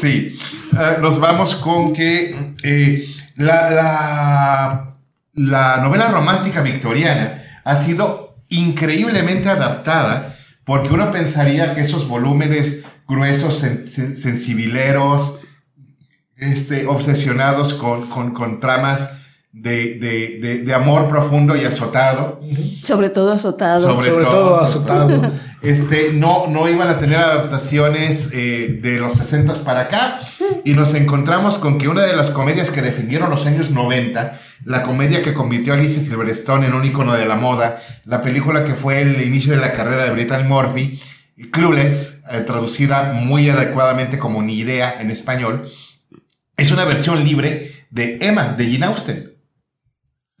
Sí, 0.00 0.38
ah, 0.76 0.96
nos 1.00 1.18
vamos 1.18 1.54
con 1.56 1.92
que 1.92 2.54
eh, 2.62 3.08
la, 3.36 4.96
la, 5.32 5.76
novela 5.82 6.08
romántica 6.08 6.60
victoriana 6.62 7.42
ha 7.64 7.82
sido 7.82 8.36
increíblemente 8.48 9.48
adaptada 9.48 10.36
porque 10.64 10.92
uno 10.92 11.10
pensaría 11.10 11.74
que 11.74 11.82
esos 11.82 12.08
volúmenes 12.08 12.84
gruesos, 13.06 13.58
sensibileros, 13.58 15.40
este, 16.36 16.86
obsesionados 16.86 17.74
con, 17.74 18.08
con 18.08 18.60
tramas 18.60 19.10
de, 19.64 20.72
amor 20.74 21.08
profundo 21.08 21.56
y 21.56 21.64
azotado. 21.64 22.40
Sobre 22.84 23.10
todo 23.10 23.32
azotado. 23.32 24.02
Sobre, 24.02 24.24
todo, 24.24 24.60
azotado. 24.60 25.32
Este, 25.64 26.12
no, 26.12 26.46
no 26.46 26.68
iban 26.68 26.88
a 26.88 26.98
tener 26.98 27.16
adaptaciones 27.16 28.28
eh, 28.34 28.80
de 28.82 28.98
los 28.98 29.14
60 29.14 29.54
para 29.64 29.80
acá 29.80 30.20
y 30.62 30.74
nos 30.74 30.92
encontramos 30.92 31.56
con 31.56 31.78
que 31.78 31.88
una 31.88 32.02
de 32.02 32.14
las 32.14 32.28
comedias 32.28 32.70
que 32.70 32.82
defendieron 32.82 33.30
los 33.30 33.46
años 33.46 33.70
90, 33.70 34.38
la 34.66 34.82
comedia 34.82 35.22
que 35.22 35.32
convirtió 35.32 35.72
a 35.72 35.76
Alicia 35.76 36.02
Silverstone 36.02 36.66
en 36.66 36.74
un 36.74 36.84
icono 36.84 37.14
de 37.14 37.24
la 37.24 37.36
moda, 37.36 37.80
la 38.04 38.20
película 38.20 38.66
que 38.66 38.74
fue 38.74 39.00
el 39.00 39.26
inicio 39.26 39.54
de 39.54 39.58
la 39.58 39.72
carrera 39.72 40.04
de 40.04 40.10
Brittany 40.10 40.44
Murphy, 40.46 41.00
Clueless, 41.50 42.24
eh, 42.30 42.40
traducida 42.46 43.14
muy 43.14 43.48
adecuadamente 43.48 44.18
como 44.18 44.42
Ni 44.42 44.58
idea 44.58 45.00
en 45.00 45.10
español, 45.10 45.66
es 46.58 46.70
una 46.72 46.84
versión 46.84 47.24
libre 47.24 47.86
de 47.88 48.18
Emma, 48.20 48.48
de 48.48 48.70
Jane 48.70 48.84
Austen. 48.84 49.33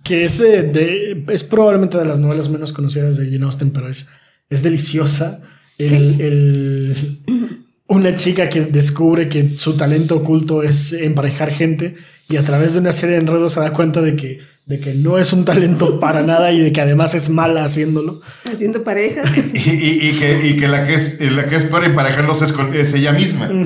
Que 0.04 0.24
es, 0.24 0.38
eh, 0.38 0.62
de, 0.62 1.24
es 1.28 1.42
probablemente 1.42 1.98
de 1.98 2.04
las 2.04 2.20
novelas 2.20 2.48
menos 2.50 2.72
conocidas 2.72 3.16
de 3.16 3.24
Jane 3.30 3.44
Austen, 3.44 3.70
pero 3.70 3.88
es, 3.88 4.10
es 4.50 4.62
deliciosa. 4.62 5.40
El, 5.78 6.20
el- 6.20 7.18
una 7.88 8.14
chica 8.14 8.48
que 8.48 8.60
descubre 8.66 9.28
que 9.28 9.54
su 9.56 9.76
talento 9.76 10.16
oculto 10.16 10.62
es 10.62 10.92
emparejar 10.92 11.50
gente 11.52 11.96
y 12.28 12.36
a 12.36 12.42
través 12.44 12.74
de 12.74 12.80
una 12.80 12.92
serie 12.92 13.16
de 13.16 13.22
enredos 13.22 13.52
se 13.54 13.60
da 13.60 13.72
cuenta 13.72 14.00
de 14.00 14.14
que, 14.16 14.38
de 14.66 14.80
que 14.80 14.94
no 14.94 15.18
es 15.18 15.32
un 15.32 15.44
talento 15.44 15.98
para 16.04 16.22
nada 16.22 16.52
y 16.52 16.60
de 16.60 16.72
que 16.72 16.80
además 16.82 17.14
es 17.14 17.28
mala 17.30 17.64
haciéndolo. 17.64 18.20
Haciendo 18.44 18.84
parejas. 18.84 19.30
Y, 19.54 19.70
y- 19.70 20.08
y 20.08 20.12
que, 20.18 20.48
y 20.48 20.56
que 20.56 20.68
la 20.68 20.86
que 20.86 20.94
es 20.94 21.18
la 21.20 21.46
que 21.46 21.56
es 21.56 21.64
peor 21.64 21.84
emparejándose 21.84 22.44
es, 22.44 22.52
con, 22.52 22.74
es 22.74 22.92
ella 22.92 23.12
misma. 23.12 23.48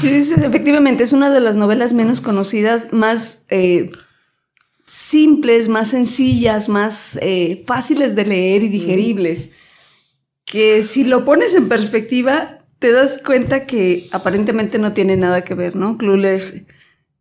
Sí, 0.00 0.08
es- 0.08 0.32
efectivamente, 0.32 1.04
es 1.04 1.12
una 1.12 1.30
de 1.32 1.38
las 1.40 1.54
novelas 1.56 1.92
menos 1.92 2.20
conocidas, 2.20 2.88
más 2.92 3.44
eh, 3.48 3.92
simples, 4.84 5.68
más 5.68 5.88
sencillas, 5.88 6.68
más 6.68 7.18
eh, 7.22 7.64
fáciles 7.66 8.14
de 8.14 8.26
leer 8.26 8.62
y 8.62 8.68
digeribles. 8.68 9.52
Que 10.44 10.82
si 10.82 11.04
lo 11.04 11.24
pones 11.24 11.54
en 11.54 11.68
perspectiva, 11.68 12.58
te 12.78 12.92
das 12.92 13.20
cuenta 13.24 13.66
que 13.66 14.08
aparentemente 14.12 14.78
no 14.78 14.92
tiene 14.92 15.16
nada 15.16 15.42
que 15.42 15.54
ver, 15.54 15.74
¿no? 15.74 15.96
Clueless 15.96 16.66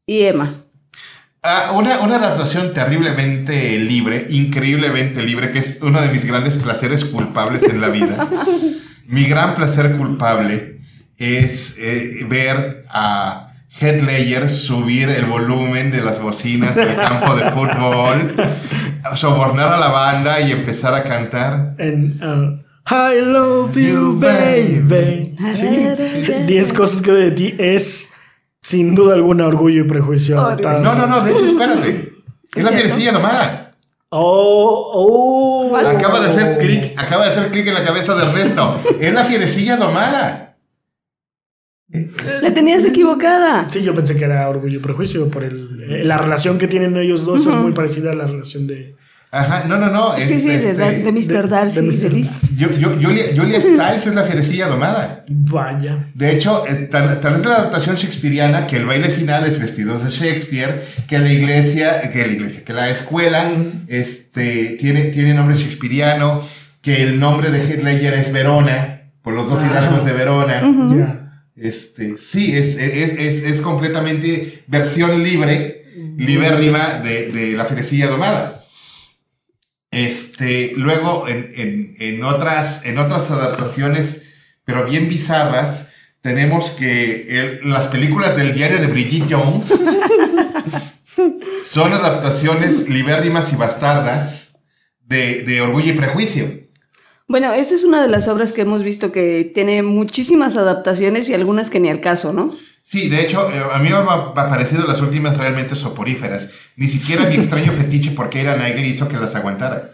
y 0.06 0.24
Emma. 0.24 0.66
Ah, 1.42 1.72
una, 1.74 2.00
una 2.00 2.16
adaptación 2.18 2.74
terriblemente 2.74 3.78
libre, 3.80 4.28
increíblemente 4.30 5.22
libre, 5.24 5.52
que 5.52 5.60
es 5.60 5.82
uno 5.82 6.02
de 6.02 6.10
mis 6.10 6.26
grandes 6.26 6.58
placeres 6.58 7.06
culpables 7.06 7.64
en 7.64 7.82
la 7.82 7.90
vida. 7.90 8.28
Mi 9.08 9.26
gran 9.26 9.56
placer 9.56 9.98
culpable 9.98 10.82
es 11.18 11.76
eh, 11.78 12.26
ver 12.28 12.86
a 12.90 13.53
Ledger 13.82 14.50
subir 14.50 15.10
el 15.10 15.26
volumen 15.26 15.92
de 15.92 16.02
las 16.02 16.22
bocinas 16.22 16.76
del 16.76 16.96
campo 16.96 17.36
de 17.36 17.52
fútbol, 17.52 18.36
sobornar 19.16 19.74
a 19.74 19.78
la 19.78 19.90
banda 19.90 20.40
y 20.40 20.52
empezar 20.52 20.94
a 20.96 21.04
cantar. 21.04 21.76
En 21.78 22.20
uh, 22.24 22.64
I 22.90 23.22
love 23.22 23.76
you, 23.76 24.20
baby. 24.20 25.36
Sí. 25.54 25.88
Diez 26.46 26.72
cosas 26.72 27.02
que 27.02 27.12
de 27.12 27.32
ti 27.32 27.56
es 27.58 28.14
sin 28.62 28.96
duda 28.96 29.16
alguna 29.16 29.48
orgullo 29.48 29.84
y 29.84 29.88
prejuicio. 29.88 30.42
Oh. 30.42 30.56
No, 30.56 30.96
no, 30.96 31.08
no, 31.08 31.22
de 31.22 31.32
hecho, 31.32 31.46
espérate. 31.46 32.14
Es 32.56 32.64
la 32.64 32.70
cierto? 32.70 32.78
fierecilla 32.78 33.12
domada. 33.12 33.76
Oh, 34.10 34.92
oh. 34.94 35.76
Acaba 35.76 36.20
de 36.20 36.30
hacer 36.30 36.60
clic, 36.60 36.94
acaba 36.98 37.26
de 37.26 37.32
hacer 37.32 37.52
clic 37.52 37.68
en 37.68 37.74
la 37.74 37.84
cabeza 37.84 38.16
del 38.16 38.32
resto. 38.32 38.80
Es 39.00 39.14
la 39.14 39.26
fierecilla 39.26 39.76
domada. 39.76 40.53
La 42.42 42.54
tenías 42.54 42.84
equivocada. 42.86 43.70
Sí, 43.70 43.84
yo 43.84 43.94
pensé 43.94 44.16
que 44.18 44.24
era 44.26 44.50
orgullo 44.50 44.78
y 44.80 44.82
prejuicio 44.82 45.30
por 45.30 45.44
el, 45.44 45.86
eh, 45.90 46.04
la 46.04 46.18
relación 46.18 46.58
que 46.58 46.68
tienen 46.68 46.98
ellos 46.98 47.26
dos 47.26 47.46
es 47.46 47.54
muy 47.54 47.72
parecida 47.74 48.12
a 48.12 48.16
la 48.16 48.26
relación 48.26 48.66
de. 48.68 48.96
Ajá, 49.36 49.64
no, 49.68 49.80
no, 49.80 49.90
no. 49.90 50.16
es, 50.16 50.28
Sí, 50.28 50.40
sí, 50.40 50.48
de, 50.48 50.56
este, 50.72 50.74
de 50.76 51.12
Mr. 51.12 51.50
Darcy 51.50 51.80
de 51.80 51.86
y 51.86 51.90
Mr. 51.90 52.12
Darcy. 52.16 52.56
Yo- 52.56 52.70
yo- 52.70 52.90
Julia, 53.02 53.24
Julia 53.36 53.60
Stiles 53.60 54.06
es 54.08 54.14
la 54.14 54.24
fierecilla 54.26 54.68
domada. 54.68 55.24
Vaya. 55.28 56.06
De 56.14 56.32
hecho, 56.36 56.64
eh, 56.68 56.88
tal, 56.92 57.20
tal 57.20 57.34
vez 57.34 57.44
la 57.46 57.56
adaptación 57.56 57.96
shakespeariana, 57.96 58.68
que 58.68 58.78
el 58.78 58.86
baile 58.86 59.10
final 59.10 59.44
es 59.48 59.60
vestidos 59.60 60.04
de 60.04 60.12
Shakespeare, 60.12 60.84
que 61.08 61.18
la 61.18 61.32
iglesia, 61.34 62.12
que 62.12 62.28
la 62.28 62.32
iglesia, 62.32 62.64
que 62.64 62.74
la 62.74 62.90
escuela 62.92 63.52
este, 63.88 64.78
tiene, 64.80 65.06
tiene 65.06 65.34
nombre 65.34 65.56
shakespeariano, 65.56 66.40
que 66.82 67.02
el 67.04 67.20
nombre 67.20 67.50
de 67.50 67.60
Heath 67.60 67.84
Ledger 67.84 68.14
es 68.14 68.32
Verona, 68.32 69.02
por 69.24 69.34
los 69.34 69.50
dos 69.50 69.64
Ah. 69.64 69.68
hidalgos 69.72 70.06
de 70.06 70.14
Verona. 70.14 70.62
Ya. 70.96 71.23
Este, 71.56 72.18
sí, 72.18 72.56
es, 72.56 72.76
es, 72.78 73.20
es, 73.20 73.44
es 73.44 73.62
completamente 73.62 74.64
versión 74.68 75.22
libre, 75.24 75.86
libérrima 76.18 77.00
de, 77.04 77.28
de 77.32 77.52
la 77.54 77.66
fierecilla 77.66 78.08
domada. 78.08 78.66
Este, 79.92 80.74
luego, 80.76 81.28
en, 81.28 81.52
en, 81.56 81.96
en 82.00 82.24
otras, 82.24 82.84
en 82.86 82.98
otras 82.98 83.30
adaptaciones, 83.30 84.22
pero 84.66 84.86
bien 84.90 85.08
bizarras, 85.08 85.88
tenemos 86.22 86.72
que 86.72 87.28
el- 87.62 87.70
las 87.70 87.88
películas 87.88 88.36
del 88.36 88.54
diario 88.56 88.80
de 88.80 88.88
Bridget 88.88 89.28
Jones 89.30 89.72
son 91.66 91.94
adaptaciones 91.94 92.90
libérrimas 92.90 93.52
y 93.54 93.56
bastardas 93.56 94.54
de, 95.02 95.44
de 95.44 95.62
Orgullo 95.62 95.92
y 95.94 95.96
Prejuicio. 95.96 96.64
Bueno, 97.28 97.54
esa 97.54 97.74
es 97.74 97.84
una 97.84 98.02
de 98.02 98.10
las 98.10 98.28
obras 98.28 98.52
que 98.52 98.62
hemos 98.62 98.84
visto 98.84 99.12
que 99.12 99.52
tiene 99.54 99.82
muchísimas 99.82 100.58
adaptaciones 100.58 101.30
y 101.30 101.34
algunas 101.34 101.70
que 101.70 101.80
ni 101.80 101.90
al 101.90 102.02
caso, 102.02 102.34
¿no? 102.34 102.56
Sí, 102.82 103.08
de 103.08 103.22
hecho, 103.22 103.50
eh, 103.50 103.62
a 103.72 103.80
mí 103.80 103.90
me 103.90 103.96
ha 103.96 104.34
parecido 104.34 104.86
las 104.86 105.02
últimas 105.02 105.38
realmente 105.38 105.76
soporíferas. 105.76 106.50
Ni 106.76 106.88
siquiera 106.88 107.26
mi 107.28 107.36
extraño 107.36 107.72
fetiche 107.78 108.12
por 108.12 108.30
Keira 108.30 108.56
Knightley 108.56 108.90
hizo 108.90 109.08
que 109.08 109.18
las 109.18 109.34
aguantara. 109.36 109.92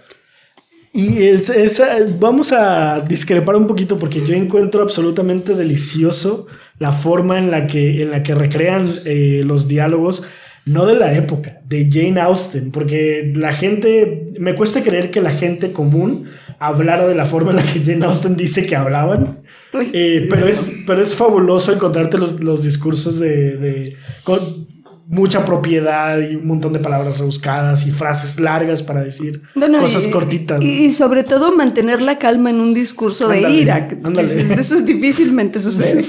Y 0.91 1.23
es, 1.23 1.51
es, 1.51 1.79
eh, 1.79 2.07
vamos 2.19 2.51
a 2.51 2.99
discrepar 3.01 3.55
un 3.55 3.67
poquito 3.67 3.99
porque 3.99 4.25
yo 4.25 4.33
encuentro 4.33 4.81
absolutamente 4.81 5.53
delicioso 5.53 6.47
la 6.79 6.91
forma 6.91 7.37
en 7.37 7.51
la 7.51 7.67
que, 7.67 8.01
en 8.01 8.09
la 8.09 8.23
que 8.23 8.33
recrean 8.33 8.91
eh, 9.05 9.43
los 9.45 9.67
diálogos, 9.67 10.23
no 10.65 10.87
de 10.87 10.95
la 10.95 11.13
época, 11.13 11.61
de 11.65 11.89
Jane 11.91 12.19
Austen, 12.19 12.71
porque 12.71 13.31
la 13.35 13.53
gente, 13.53 14.25
me 14.39 14.55
cuesta 14.55 14.81
creer 14.81 15.11
que 15.11 15.21
la 15.21 15.31
gente 15.31 15.71
común 15.71 16.25
hablara 16.59 17.07
de 17.07 17.15
la 17.15 17.25
forma 17.25 17.51
en 17.51 17.57
la 17.57 17.63
que 17.63 17.83
Jane 17.83 18.05
Austen 18.05 18.35
dice 18.35 18.65
que 18.65 18.75
hablaban. 18.75 19.39
Pues, 19.71 19.91
Eh, 19.93 20.27
pero, 20.29 20.47
es, 20.47 20.73
pero 20.85 21.01
es 21.01 21.15
fabuloso 21.15 21.71
encontrarte 21.71 22.17
los, 22.17 22.39
los 22.41 22.63
discursos 22.63 23.19
de, 23.19 23.57
de- 23.57 23.97
con 24.23 24.67
mucha 25.07 25.43
propiedad 25.43 26.19
y 26.19 26.35
un 26.35 26.47
montón 26.47 26.71
de 26.73 26.79
palabras 26.79 27.17
rebuscadas 27.17 27.87
y 27.87 27.91
frases 27.91 28.39
largas 28.39 28.83
para 28.83 29.01
decir 29.01 29.41
No, 29.55 29.67
no, 29.67 29.79
cosas 29.79 30.05
y- 30.05 30.11
cortitas. 30.11 30.61
Y, 30.61 30.85
y 30.85 30.91
sobre 30.91 31.23
todo 31.23 31.55
mantener 31.55 32.01
la 32.01 32.19
calma 32.19 32.49
en 32.51 32.59
un 32.59 32.73
discurso 32.75 33.27
de 33.27 33.37
Ándale, 33.37 33.55
ira. 33.55 33.87
que 33.87 33.95
ándale. 34.03 34.41
Eso 34.53 34.75
es 34.75 34.85
difícilmente 34.85 35.59
sucede. 35.59 36.03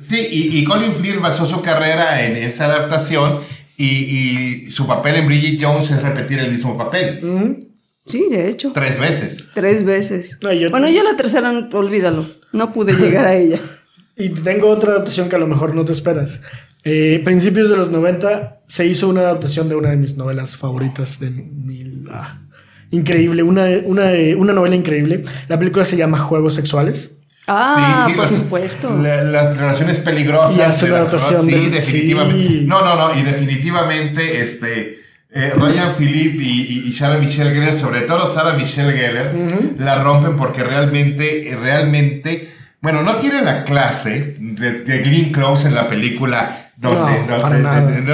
Sí, 0.00 0.26
y, 0.30 0.58
y 0.58 0.64
Colin 0.64 0.92
Firth 0.94 1.20
basó 1.20 1.44
su 1.44 1.60
carrera 1.60 2.24
en 2.24 2.36
esa 2.36 2.64
adaptación 2.66 3.40
y, 3.76 3.84
y 4.66 4.70
su 4.70 4.86
papel 4.86 5.16
en 5.16 5.26
Bridget 5.26 5.58
Jones 5.62 5.90
es 5.90 6.02
repetir 6.02 6.38
el 6.38 6.50
mismo 6.52 6.76
papel 6.78 7.20
Ujú. 7.22 7.58
Sí, 8.08 8.26
de 8.30 8.48
hecho. 8.48 8.72
tres 8.74 8.98
veces. 8.98 9.44
Tres 9.54 9.84
veces. 9.84 10.38
No, 10.42 10.52
yo- 10.52 10.70
bueno, 10.70 10.88
yo 10.88 11.02
la 11.04 11.16
tercera, 11.16 11.50
olvídalo. 11.72 12.26
No 12.52 12.72
pude 12.72 12.94
llegar 12.94 13.26
a 13.26 13.34
ella. 13.36 13.60
Y 14.20 14.30
tengo 14.30 14.68
otra 14.68 14.90
adaptación 14.94 15.28
que 15.28 15.36
a 15.36 15.38
lo 15.38 15.46
mejor 15.46 15.76
no 15.76 15.84
te 15.84 15.92
esperas. 15.92 16.40
Eh, 16.82 17.20
principios 17.24 17.68
de 17.70 17.76
los 17.76 17.90
90 17.92 18.62
se 18.66 18.84
hizo 18.84 19.08
una 19.08 19.20
adaptación 19.20 19.68
de 19.68 19.76
una 19.76 19.90
de 19.90 19.96
mis 19.96 20.16
novelas 20.16 20.56
favoritas 20.56 21.20
de 21.20 21.30
mil... 21.30 22.08
ah, 22.10 22.40
increíble, 22.90 23.44
una, 23.44 23.66
una, 23.84 24.10
una 24.36 24.52
novela 24.52 24.74
increíble. 24.74 25.22
La 25.46 25.56
película 25.56 25.84
se 25.84 25.96
llama 25.96 26.18
Juegos 26.18 26.54
Sexuales. 26.56 27.18
Ah, 27.46 28.06
Sí, 28.08 28.12
sí, 28.12 28.16
por 28.18 28.26
las- 28.30 28.34
supuesto. 28.40 28.96
la- 29.00 29.22
las 29.22 29.56
relaciones 29.56 29.98
peligrosas. 30.00 30.58
Y 30.58 30.62
hace 30.62 30.86
una 30.86 30.96
adaptación 30.96 31.46
Sí, 31.46 31.50
de- 31.52 31.70
definitivamente. 31.70 32.48
sí. 32.48 32.64
No, 32.66 32.82
no, 32.84 32.96
no, 32.96 33.16
y 33.20 33.22
definitivamente 33.22 34.40
este. 34.42 34.98
Eh, 35.38 35.52
Ryan 35.56 35.94
Philippe 35.96 36.42
y, 36.42 36.60
y- 36.84 36.88
y 36.88 36.92
Sarah 36.92 37.18
Michelle 37.18 37.52
Gellar, 37.54 37.72
sobre 37.74 38.00
todo 38.02 38.26
Sarah 38.26 38.54
Michelle 38.54 38.92
Gellar, 38.92 39.32
la 39.78 39.94
rompen 40.02 40.36
porque 40.36 40.64
realmente, 40.64 41.56
realmente, 41.60 42.52
bueno, 42.80 43.02
no 43.02 43.14
tienen 43.16 43.44
la 43.44 43.64
clase 43.64 44.36
de, 44.38 44.80
de 44.82 44.98
Glenn 44.98 45.30
Close 45.32 45.68
en 45.68 45.74
la 45.74 45.86
película. 45.88 46.64
Donde, 46.76 47.24
No, 47.26 47.38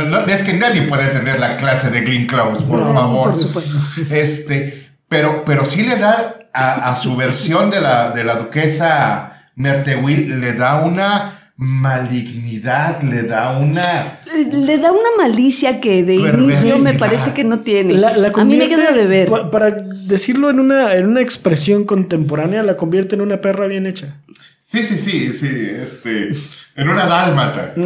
donde- 0.08 0.32
es 0.34 0.42
que 0.42 0.54
nadie 0.54 0.82
puede 0.82 1.08
tener 1.08 1.38
la 1.38 1.56
clase 1.58 1.90
de 1.90 2.00
Glenn 2.00 2.26
Close, 2.26 2.64
por 2.64 2.80
No, 2.80 2.94
favor. 2.94 3.30
por 3.32 3.40
supuesto. 3.40 3.76
Este, 4.10 4.88
pero, 5.08 5.44
pero 5.44 5.64
sí 5.66 5.82
le 5.82 5.96
da 5.96 6.36
a, 6.52 6.90
a 6.90 6.96
su 6.96 7.14
versión 7.14 7.70
de 7.70 7.80
la, 7.82 8.10
de 8.10 8.24
la 8.24 8.36
duquesa 8.36 9.50
Mertewil, 9.56 10.40
le 10.40 10.54
da 10.54 10.80
una 10.80 11.33
malignidad, 11.56 13.02
le 13.02 13.22
da 13.22 13.58
una... 13.58 14.18
Le, 14.26 14.44
le 14.44 14.78
da 14.78 14.90
una 14.90 15.10
malicia 15.16 15.80
que 15.80 16.02
de 16.02 16.14
inicio 16.16 16.78
me 16.78 16.94
parce 16.94 17.32
que 17.32 17.44
no 17.44 17.60
tiene. 17.60 17.94
La- 17.94 18.16
la 18.16 18.32
a 18.34 18.44
mí 18.44 18.56
me 18.56 18.68
queda 18.68 18.90
de 18.92 19.06
ver. 19.06 19.28
pa- 19.28 19.50
para 19.50 19.70
decirlo 19.70 20.50
en 20.50 20.58
una, 20.58 20.94
en 20.96 21.06
una 21.06 21.20
expresión 21.20 21.84
contemporánea, 21.84 22.62
la 22.64 22.76
convierte 22.76 23.14
en 23.14 23.20
una 23.20 23.40
perra 23.40 23.66
bien 23.68 23.86
hecha. 23.86 24.16
Sí, 24.64 24.80
sí, 24.82 24.96
sí, 24.98 25.32
sí, 25.32 25.46
este, 25.80 26.32
en 26.74 26.88
una 26.88 27.06
dálmata. 27.06 27.74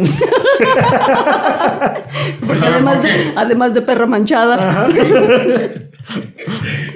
¿Saben 2.47 2.63
además 2.73 3.03
de, 3.03 3.33
además 3.35 3.73
de 3.75 3.81
perra 3.83 4.05
manchada. 4.07 4.87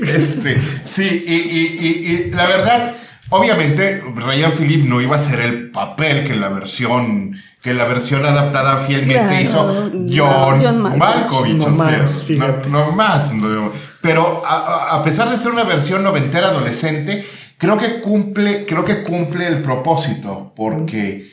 Este, 0.02 0.58
sí, 0.88 1.24
y, 1.28 1.34
y- 1.36 1.78
y- 1.80 2.12
y 2.28 2.32
la 2.32 2.48
verdad, 2.48 2.94
obviamente, 3.34 4.04
Ryan 4.16 4.54
Philippe 4.54 4.88
no 4.88 5.02
iba 5.02 5.16
a 5.16 5.20
ser 5.20 5.42
el 5.42 5.72
papel 5.72 6.24
que 6.24 6.36
la 6.36 6.50
versión, 6.50 7.36
que 7.62 7.74
la 7.74 7.86
versión 7.86 8.26
adaptada 8.26 8.86
fielmente 8.86 9.14
Claro, 9.14 9.42
hizo 9.42 9.90
no, 9.94 10.08
John, 10.10 10.62
John 10.62 10.82
Malkovich. 10.82 11.00
Malkovich. 11.00 11.56
No 11.56 11.66
o 11.66 11.76
sea, 11.76 11.98
más, 12.00 12.24
fíjate. 12.24 12.70
No, 12.70 12.86
no 12.86 12.92
más. 12.94 13.34
no. 13.34 13.72
Pero 14.02 14.42
a 14.46 15.02
pesar 15.04 15.30
de 15.30 15.38
ser 15.38 15.52
una 15.52 15.64
versión 15.64 16.04
noventera 16.04 16.48
adolescente, 16.50 17.26
creo 17.58 17.78
que 17.78 18.02
cumple, 18.02 18.66
creo 18.66 18.84
que 18.84 19.04
cumple 19.04 19.48
el 19.48 19.62
propósito, 19.62 20.54
porque 20.56 21.32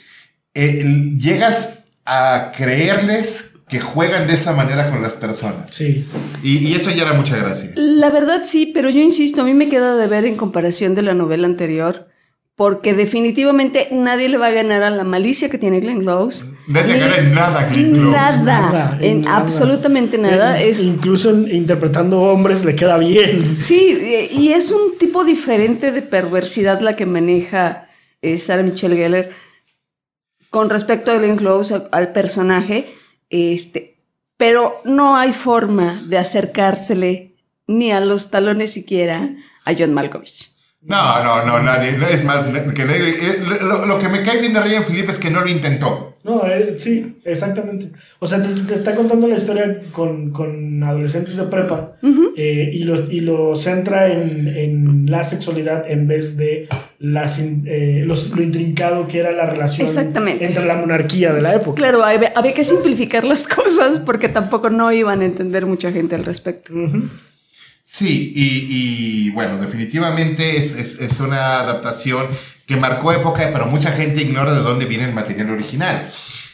eh, 0.54 0.84
llegas 1.18 1.80
a 2.04 2.52
creerles 2.56 3.49
que 3.70 3.80
juegan 3.80 4.26
de 4.26 4.34
esa 4.34 4.52
manera 4.52 4.90
con 4.90 5.00
las 5.02 5.14
personas. 5.14 5.74
Sí. 5.74 6.06
Y, 6.42 6.58
y 6.66 6.74
eso 6.74 6.90
ya 6.90 7.02
era 7.04 7.12
mucha 7.12 7.36
gracia. 7.36 7.70
La 7.76 8.10
verdad 8.10 8.42
sí, 8.44 8.70
pero 8.74 8.90
yo 8.90 9.00
insisto, 9.00 9.42
a 9.42 9.44
mí 9.44 9.54
me 9.54 9.68
queda 9.68 9.96
de 9.96 10.06
ver 10.08 10.24
en 10.24 10.36
comparación 10.36 10.94
de 10.94 11.02
la 11.02 11.14
novela 11.14 11.46
anterior, 11.46 12.08
porque 12.56 12.92
definitivamente 12.94 13.88
nadie 13.92 14.28
le 14.28 14.36
va 14.38 14.48
a 14.48 14.50
ganar 14.50 14.82
a 14.82 14.90
la 14.90 15.04
malicia 15.04 15.48
que 15.48 15.56
tiene 15.56 15.80
Glenn 15.80 16.00
Close. 16.00 16.44
Nadie 16.68 16.94
Ni- 16.94 17.00
gana 17.00 17.16
en 17.16 17.34
nada, 17.34 17.68
Glenn 17.72 17.92
Close. 17.92 18.10
Nada, 18.10 18.42
Nada, 18.60 18.98
en 19.00 19.22
nada. 19.22 19.36
absolutamente 19.38 20.18
nada. 20.18 20.60
Eh, 20.60 20.68
Es, 20.70 20.82
Incluso 20.84 21.30
en- 21.30 21.54
interpretando 21.54 22.20
hombres 22.22 22.64
le 22.64 22.74
queda 22.74 22.98
bien. 22.98 23.56
sí, 23.62 23.96
eh, 24.00 24.28
y 24.32 24.48
es 24.52 24.70
un 24.72 24.98
tipo 24.98 25.24
diferente 25.24 25.92
de 25.92 26.02
perversidad 26.02 26.80
la 26.80 26.96
que 26.96 27.06
maneja 27.06 27.86
eh, 28.20 28.36
Sarah 28.36 28.62
Michelle 28.62 28.96
Gellar 28.96 29.28
con 30.50 30.68
respecto 30.68 31.12
a 31.12 31.14
Glenn 31.18 31.36
Close, 31.36 31.72
al, 31.74 31.88
al 31.92 32.12
personaje, 32.12 32.92
este, 33.30 33.96
pero 34.36 34.82
no 34.84 35.16
hay 35.16 35.32
forma 35.32 36.02
de 36.06 36.18
acercársele 36.18 37.34
ni 37.66 37.92
a 37.92 38.00
los 38.00 38.30
talones 38.30 38.72
siquiera 38.72 39.36
a 39.64 39.74
John 39.76 39.94
Malkovich. 39.94 40.52
No, 40.82 41.22
no, 41.22 41.44
no, 41.44 41.62
nadie. 41.62 41.92
no, 41.92 42.06
Es 42.06 42.24
más, 42.24 42.44
que 42.74 42.84
nadie- 42.86 43.10
eh, 43.20 43.38
lo, 43.60 43.84
lo 43.86 43.98
que 43.98 44.08
me 44.08 44.22
cae 44.22 44.40
bien 44.40 44.54
de 44.54 44.60
Ryan 44.60 44.84
Philippe 44.84 45.12
es 45.12 45.18
que 45.18 45.30
no 45.30 45.40
lo 45.42 45.48
intentó. 45.48 46.16
No, 46.24 46.46
eh, 46.46 46.74
sí, 46.78 47.18
exactamente. 47.24 47.92
O 48.18 48.26
sea, 48.26 48.42
te, 48.42 48.48
te 48.48 48.74
está 48.74 48.94
contando 48.94 49.26
la 49.26 49.36
historia 49.36 49.82
con, 49.92 50.30
con 50.32 50.82
adolescentes 50.82 51.36
de 51.36 51.44
prepa 51.44 51.96
eh, 52.36 52.70
y, 52.74 52.82
lo, 52.84 53.10
y 53.10 53.20
lo 53.20 53.56
centra 53.56 54.10
en, 54.12 54.46
en 54.48 55.10
la 55.10 55.24
sexualidad 55.24 55.90
en 55.90 56.06
vez 56.08 56.36
de 56.36 56.68
las, 56.98 57.38
eh, 57.40 58.02
los- 58.06 58.36
lo 58.36 58.42
intrincado 58.42 59.06
que 59.08 59.18
era 59.18 59.32
la 59.32 59.46
relación 59.46 59.86
Exactamente. 59.86 60.44
entre 60.44 60.66
la 60.66 60.76
monarquía 60.76 61.32
de 61.32 61.40
la 61.40 61.54
época. 61.54 61.76
Claro, 61.76 62.04
había, 62.04 62.32
había 62.36 62.52
que 62.52 62.64
simplificar 62.64 63.24
las 63.24 63.48
cosas 63.54 63.98
porque 64.00 64.28
tampoco 64.28 64.68
no 64.68 64.92
iban 64.92 65.22
a 65.22 65.24
entender 65.24 65.64
mucha 65.64 65.90
gente 65.90 66.14
al 66.16 66.24
respecto. 66.26 66.72
Sí, 67.92 68.32
y, 68.36 69.26
y, 69.26 69.30
bueno, 69.30 69.58
definitivamente 69.58 70.56
es, 70.56 70.76
es- 70.76 71.00
es 71.00 71.18
una 71.20 71.58
adaptación 71.60 72.26
que 72.66 72.76
marcó 72.76 73.12
época, 73.12 73.50
pero 73.52 73.66
mucha 73.66 73.90
gente 73.90 74.22
ignora 74.22 74.52
de 74.54 74.60
dónde 74.60 74.84
viene 74.86 75.04
el 75.06 75.12
material 75.12 75.50
original. 75.50 76.08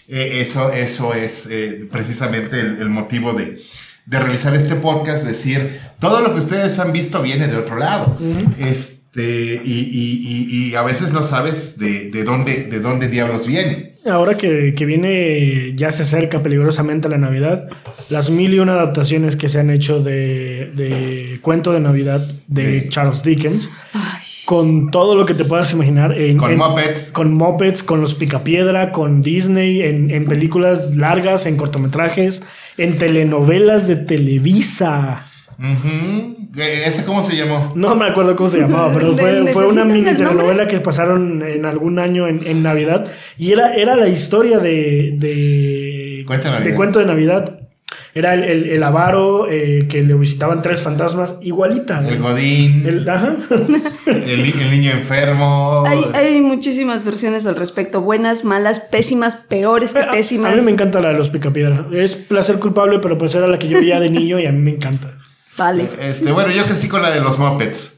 Eh, 0.08 0.38
eso, 0.40 0.72
eso 0.72 1.12
es 1.12 1.44
eh, 1.50 1.86
precisamente 1.92 2.58
el, 2.58 2.78
el 2.80 2.88
motivo 2.88 3.34
de, 3.34 3.60
de 4.06 4.18
realizar 4.18 4.54
este 4.54 4.76
podcast, 4.76 5.24
decir, 5.24 5.78
todo 6.00 6.22
lo 6.22 6.32
que 6.32 6.38
ustedes 6.38 6.78
han 6.78 6.92
visto 6.92 7.20
viene 7.22 7.48
de 7.48 7.56
otro 7.58 7.76
lado. 7.76 8.18
Este, 8.58 9.60
y, 9.62 9.72
y- 9.72 10.48
y- 10.48 10.70
y 10.70 10.74
a 10.74 10.82
veces 10.82 11.10
no 11.12 11.22
sabes 11.22 11.76
de, 11.78 12.10
de 12.10 12.24
dónde, 12.24 12.64
de 12.64 12.80
dónde 12.80 13.08
diablos 13.08 13.46
viene. 13.46 13.95
Ahora 14.10 14.36
que, 14.36 14.74
que 14.76 14.84
viene, 14.86 15.72
ya 15.74 15.90
se 15.90 16.04
acerca 16.04 16.42
peligrosamente 16.42 17.08
la 17.08 17.18
Navidad, 17.18 17.68
las 18.08 18.30
mil 18.30 18.54
y 18.54 18.58
una 18.60 18.72
adaptaciones 18.74 19.34
que 19.36 19.48
se 19.48 19.58
han 19.58 19.70
hecho 19.70 20.02
de, 20.02 20.70
de 20.74 21.38
Cuento 21.42 21.72
de 21.72 21.80
Navidad 21.80 22.26
de 22.46 22.82
Sí. 22.82 22.88
Charles 22.90 23.22
Dickens, 23.24 23.70
Ay, 23.92 24.02
con 24.44 24.90
todo 24.92 25.16
lo 25.16 25.26
que 25.26 25.34
te 25.34 25.44
puedas 25.44 25.72
imaginar. 25.72 26.16
En, 26.18 26.36
Con 26.38 26.52
en- 26.52 26.58
Muppets. 26.58 27.10
Con 27.10 27.34
Muppets, 27.34 27.82
con 27.82 28.00
los 28.00 28.14
Picapiedra, 28.14 28.92
con 28.92 29.20
Disney, 29.22 29.82
en, 29.82 30.10
en 30.12 30.26
películas 30.26 30.94
largas, 30.96 31.46
en 31.46 31.56
cortometrajes, 31.56 32.44
en 32.76 32.98
telenovelas 32.98 33.88
de 33.88 33.96
Televisa. 33.96 35.25
Eh, 35.62 36.82
¿Ese 36.86 37.04
cómo 37.04 37.22
se 37.22 37.36
llamó? 37.36 37.72
No 37.74 37.94
me 37.94 38.06
acuerdo 38.06 38.36
cómo 38.36 38.48
se 38.48 38.60
llamaba, 38.60 38.92
pero 38.92 39.12
fue, 39.16 39.46
fue 39.52 39.66
una 39.66 39.84
¿necesitas 39.84 40.14
mini 40.14 40.16
telenovela 40.18 40.66
que 40.68 40.80
pasaron 40.80 41.42
en 41.42 41.64
algún 41.66 41.98
año 41.98 42.26
en, 42.28 42.46
en 42.46 42.62
Navidad. 42.62 43.06
Y 43.38 43.52
era, 43.52 43.74
era 43.74 43.96
la 43.96 44.08
historia 44.08 44.58
de, 44.58 45.14
de, 45.16 46.24
Cuento 46.26 46.46
de 46.48 46.52
Navidad. 46.52 46.70
de 46.70 46.76
Cuento 46.76 46.98
de 46.98 47.06
Navidad. 47.06 47.60
Era 48.14 48.32
el, 48.32 48.44
el, 48.44 48.70
el 48.70 48.82
avaro 48.82 49.46
eh, 49.50 49.86
que 49.90 50.02
le 50.02 50.14
visitaban 50.14 50.62
tres 50.62 50.80
fantasmas, 50.80 51.38
igualita. 51.42 52.02
El 52.08 52.18
Godín, 52.18 52.82
el, 52.86 52.98
El- 53.00 53.08
ajá. 53.10 53.36
el 54.06 54.70
niño 54.70 54.90
enfermo. 54.92 55.84
Hay, 55.86 56.00
hay 56.14 56.40
muchísimas 56.40 57.04
versiones 57.04 57.44
al 57.46 57.56
respecto, 57.56 58.00
buenas, 58.00 58.42
malas, 58.44 58.80
pésimas, 58.80 59.36
peores 59.36 59.92
que 59.92 60.00
A- 60.00 60.10
pésimas. 60.12 60.54
A 60.54 60.56
mí 60.56 60.62
me 60.62 60.70
encanta 60.70 61.00
la 61.00 61.08
de 61.10 61.18
los 61.18 61.28
Picapiedra. 61.28 61.86
Es 61.92 62.16
placer 62.16 62.58
culpable, 62.58 63.00
pero 63.00 63.18
pues 63.18 63.34
era 63.34 63.46
la 63.48 63.58
que 63.58 63.68
yo 63.68 63.78
veía 63.78 64.00
de 64.00 64.08
niño 64.08 64.38
y 64.40 64.46
a 64.46 64.52
mí 64.52 64.62
me 64.62 64.70
encanta. 64.70 65.12
Vale. 65.56 65.88
Este, 66.00 66.32
bueno, 66.32 66.50
yo 66.50 66.64
crecí 66.64 66.88
con 66.88 67.02
la 67.02 67.10
de 67.10 67.20
los 67.20 67.38
Muppets. 67.38 67.94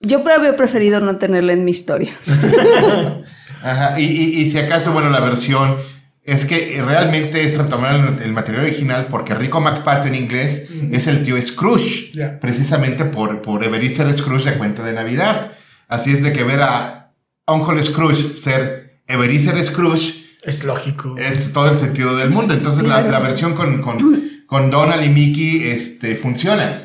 Yo 0.00 0.22
habría 0.34 0.56
preferido 0.56 1.00
no 1.00 1.16
tenerla 1.16 1.52
en 1.52 1.64
mi 1.64 1.72
historia. 1.72 2.16
Ajá, 3.62 4.00
y, 4.00 4.04
y- 4.04 4.40
y 4.40 4.50
si 4.50 4.58
acaso, 4.58 4.92
bueno, 4.92 5.10
la 5.10 5.20
versión 5.20 5.76
es 6.22 6.44
que 6.46 6.82
realmente 6.86 7.42
es 7.44 7.58
retomar 7.58 7.94
el, 7.94 8.22
el 8.22 8.32
material 8.32 8.64
original 8.64 9.08
porque 9.10 9.34
Rico 9.34 9.60
McPato 9.60 10.06
en 10.08 10.14
inglés 10.14 10.64
es 10.92 11.06
el 11.06 11.22
tío 11.22 11.40
Scrooge, 11.40 12.12
precisamente 12.40 13.04
por, 13.04 13.42
por 13.42 13.62
Ebenezer 13.64 14.10
Scrooge 14.12 14.50
de 14.52 14.58
Cuento 14.58 14.82
de 14.82 14.92
Navidad. 14.92 15.52
Así 15.88 16.12
es 16.12 16.22
de 16.22 16.32
que 16.32 16.44
ver 16.44 16.62
a 16.62 17.12
Uncle 17.46 17.82
Scrooge 17.82 18.34
ser 18.36 19.00
Ebenezer 19.06 19.62
Scrooge 19.64 20.24
Es 20.44 20.64
lógico. 20.64 21.16
es 21.18 21.52
todo 21.52 21.70
el 21.70 21.76
sentido 21.78 22.16
del 22.16 22.30
mundo. 22.30 22.54
Entonces 22.54 22.84
la, 22.84 23.02
la 23.02 23.18
versión 23.18 23.54
con, 23.54 23.82
con, 23.82 24.30
con 24.50 24.68
Donald 24.68 25.04
y 25.04 25.08
Mickey 25.08 25.62
este, 25.68 26.16
funciona. 26.16 26.82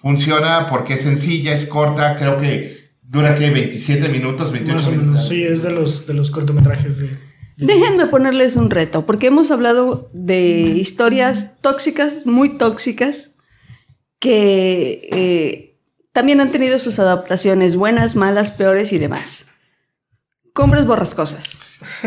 Funciona 0.00 0.68
porque 0.70 0.94
es 0.94 1.00
sencilla, 1.00 1.52
es 1.52 1.66
corta, 1.66 2.16
creo 2.16 2.38
que 2.38 2.92
dura 3.02 3.34
que 3.34 3.50
27 3.50 4.08
minutos, 4.08 4.52
28 4.52 4.76
Más 4.76 4.86
o 4.86 4.90
minutos. 4.92 5.28
Sí, 5.28 5.42
es 5.42 5.62
de 5.62 5.72
los, 5.72 6.06
de 6.06 6.14
los 6.14 6.30
cortometrajes 6.30 6.98
de. 6.98 7.18
Déjenme 7.56 8.06
ponerles 8.06 8.56
un 8.56 8.70
reto, 8.70 9.06
porque 9.06 9.26
hemos 9.26 9.50
hablado 9.50 10.08
de 10.14 10.60
historias 10.76 11.58
tóxicas, 11.60 12.24
muy 12.26 12.56
tóxicas, 12.56 13.34
que 14.20 15.08
eh, 15.10 15.78
también 16.12 16.40
han 16.40 16.52
tenido 16.52 16.78
sus 16.78 17.00
adaptaciones, 17.00 17.74
buenas, 17.74 18.14
malas, 18.14 18.52
peores 18.52 18.92
y 18.92 18.98
demás. 18.98 19.49
Cumbres 20.54 20.84
borrascosas. 20.86 21.60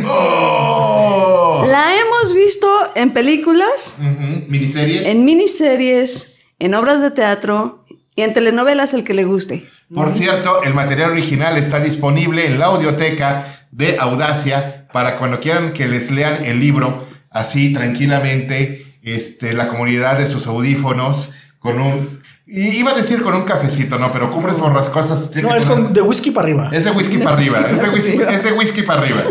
¡Oh! 0.06 1.66
La 1.68 1.96
hemos 1.96 2.34
visto 2.34 2.68
en 2.96 3.12
películas, 3.12 3.96
Ujú, 4.00 4.46
Miniseries. 4.48 5.02
en 5.06 5.26
miniseries, 5.26 6.36
en 6.60 6.74
obras 6.76 7.02
de 7.02 7.12
teatro 7.12 7.86
y 8.16 8.22
en 8.22 8.34
telenovelas, 8.34 8.94
el 8.94 9.04
que 9.04 9.14
le 9.14 9.24
guste. 9.26 9.68
Por 9.94 10.12
cierto, 10.12 10.64
el 10.64 10.74
material 10.74 11.12
original 11.12 11.58
está 11.58 11.80
disponible 11.80 12.46
en 12.48 12.60
la 12.60 12.66
audioteca 12.68 13.66
de 13.72 13.98
Audacia 14.00 14.88
para 14.92 15.18
cuando 15.18 15.40
quieran 15.40 15.74
que 15.74 15.88
les 15.88 16.12
lean 16.12 16.46
el 16.46 16.60
libro 16.60 17.08
así 17.30 17.74
tranquilamente, 17.74 18.86
este, 19.04 19.54
la 19.54 19.68
comunidad 19.68 20.18
de 20.18 20.28
sus 20.28 20.48
audífonos 20.48 21.32
con 21.60 21.80
un... 21.80 22.23
y 22.46 22.78
Iba 22.80 22.92
a 22.92 22.96
decir 22.96 23.22
con 23.22 23.34
un 23.36 23.44
cafecito, 23.44 23.98
no, 23.98 24.12
pero 24.12 24.30
cumbres 24.30 24.58
borrascosas. 24.60 25.32
tiene 25.32 25.48
No, 25.48 25.54
que 25.54 25.58
es 25.60 25.66
poner- 25.66 25.84
con 25.86 25.94
de 25.94 26.02
whisky 26.02 26.32
para 26.32 26.46
arriba. 26.48 26.70
Es 26.74 26.84
de 26.86 26.92
whisky 26.92 27.18
para 27.18 27.36
arriba, 27.38 27.60
es 27.72 27.82
de 27.82 27.90
whisky, 27.90 28.10
arriba. 28.18 28.32
es 28.34 28.44
de 28.44 28.52
whisky 28.52 28.82
para 28.82 29.02
arriba. 29.02 29.24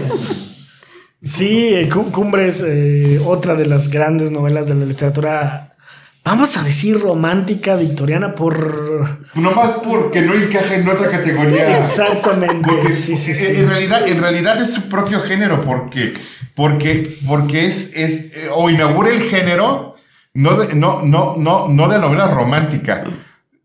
Sí, 1.20 1.68
eh, 1.74 1.88
Cu- 1.88 2.10
Cumbres, 2.10 2.64
eh, 2.66 3.20
otra 3.24 3.54
de 3.54 3.66
las 3.66 3.88
grandes 3.88 4.30
novelas 4.30 4.66
de 4.66 4.74
la 4.74 4.84
literatura, 4.84 5.74
vamos 6.24 6.56
a 6.56 6.62
decir 6.64 6.98
romántica 7.00 7.76
victoriana 7.76 8.34
por... 8.34 9.20
Nomás 9.34 9.72
porque 9.88 10.22
no 10.22 10.34
encaja 10.34 10.74
en 10.74 10.88
otra 10.88 11.08
categoría. 11.10 11.78
Exactamente. 11.78 12.66
Porque 12.68 12.90
Sí, 12.92 13.16
sí, 13.16 13.34
sí. 13.34 13.46
En, 13.46 13.56
en 13.56 13.68
realidad, 13.68 14.08
en 14.08 14.20
realidad 14.20 14.60
es 14.62 14.72
su 14.74 14.88
propio 14.88 15.20
género, 15.20 15.60
porque, 15.60 16.12
porque, 16.56 17.18
porque 17.26 17.66
es, 17.66 17.90
es 17.94 18.12
eh, 18.34 18.48
o 18.52 18.68
inaugura 18.68 19.10
el 19.10 19.20
género, 19.22 19.91
no 20.34 20.56
de, 20.56 20.74
no, 20.74 21.02
no, 21.02 21.34
no, 21.36 21.68
no 21.68 21.88
de 21.88 21.98
novela 21.98 22.26
romántica, 22.28 23.04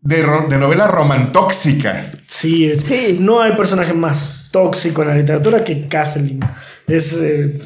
de, 0.00 0.22
ro- 0.22 0.46
de 0.48 0.58
novela 0.58 0.86
romantóxica. 0.86 2.10
Sí, 2.26 2.66
es, 2.66 2.82
Sí. 2.82 3.16
no 3.20 3.40
hay 3.40 3.52
personaje 3.52 3.92
más 3.92 4.48
tóxico 4.50 5.02
en 5.02 5.08
la 5.08 5.14
literatura 5.16 5.64
que 5.64 5.88
Kathleen. 5.88 6.40
Es, 6.86 7.12
eh, 7.20 7.58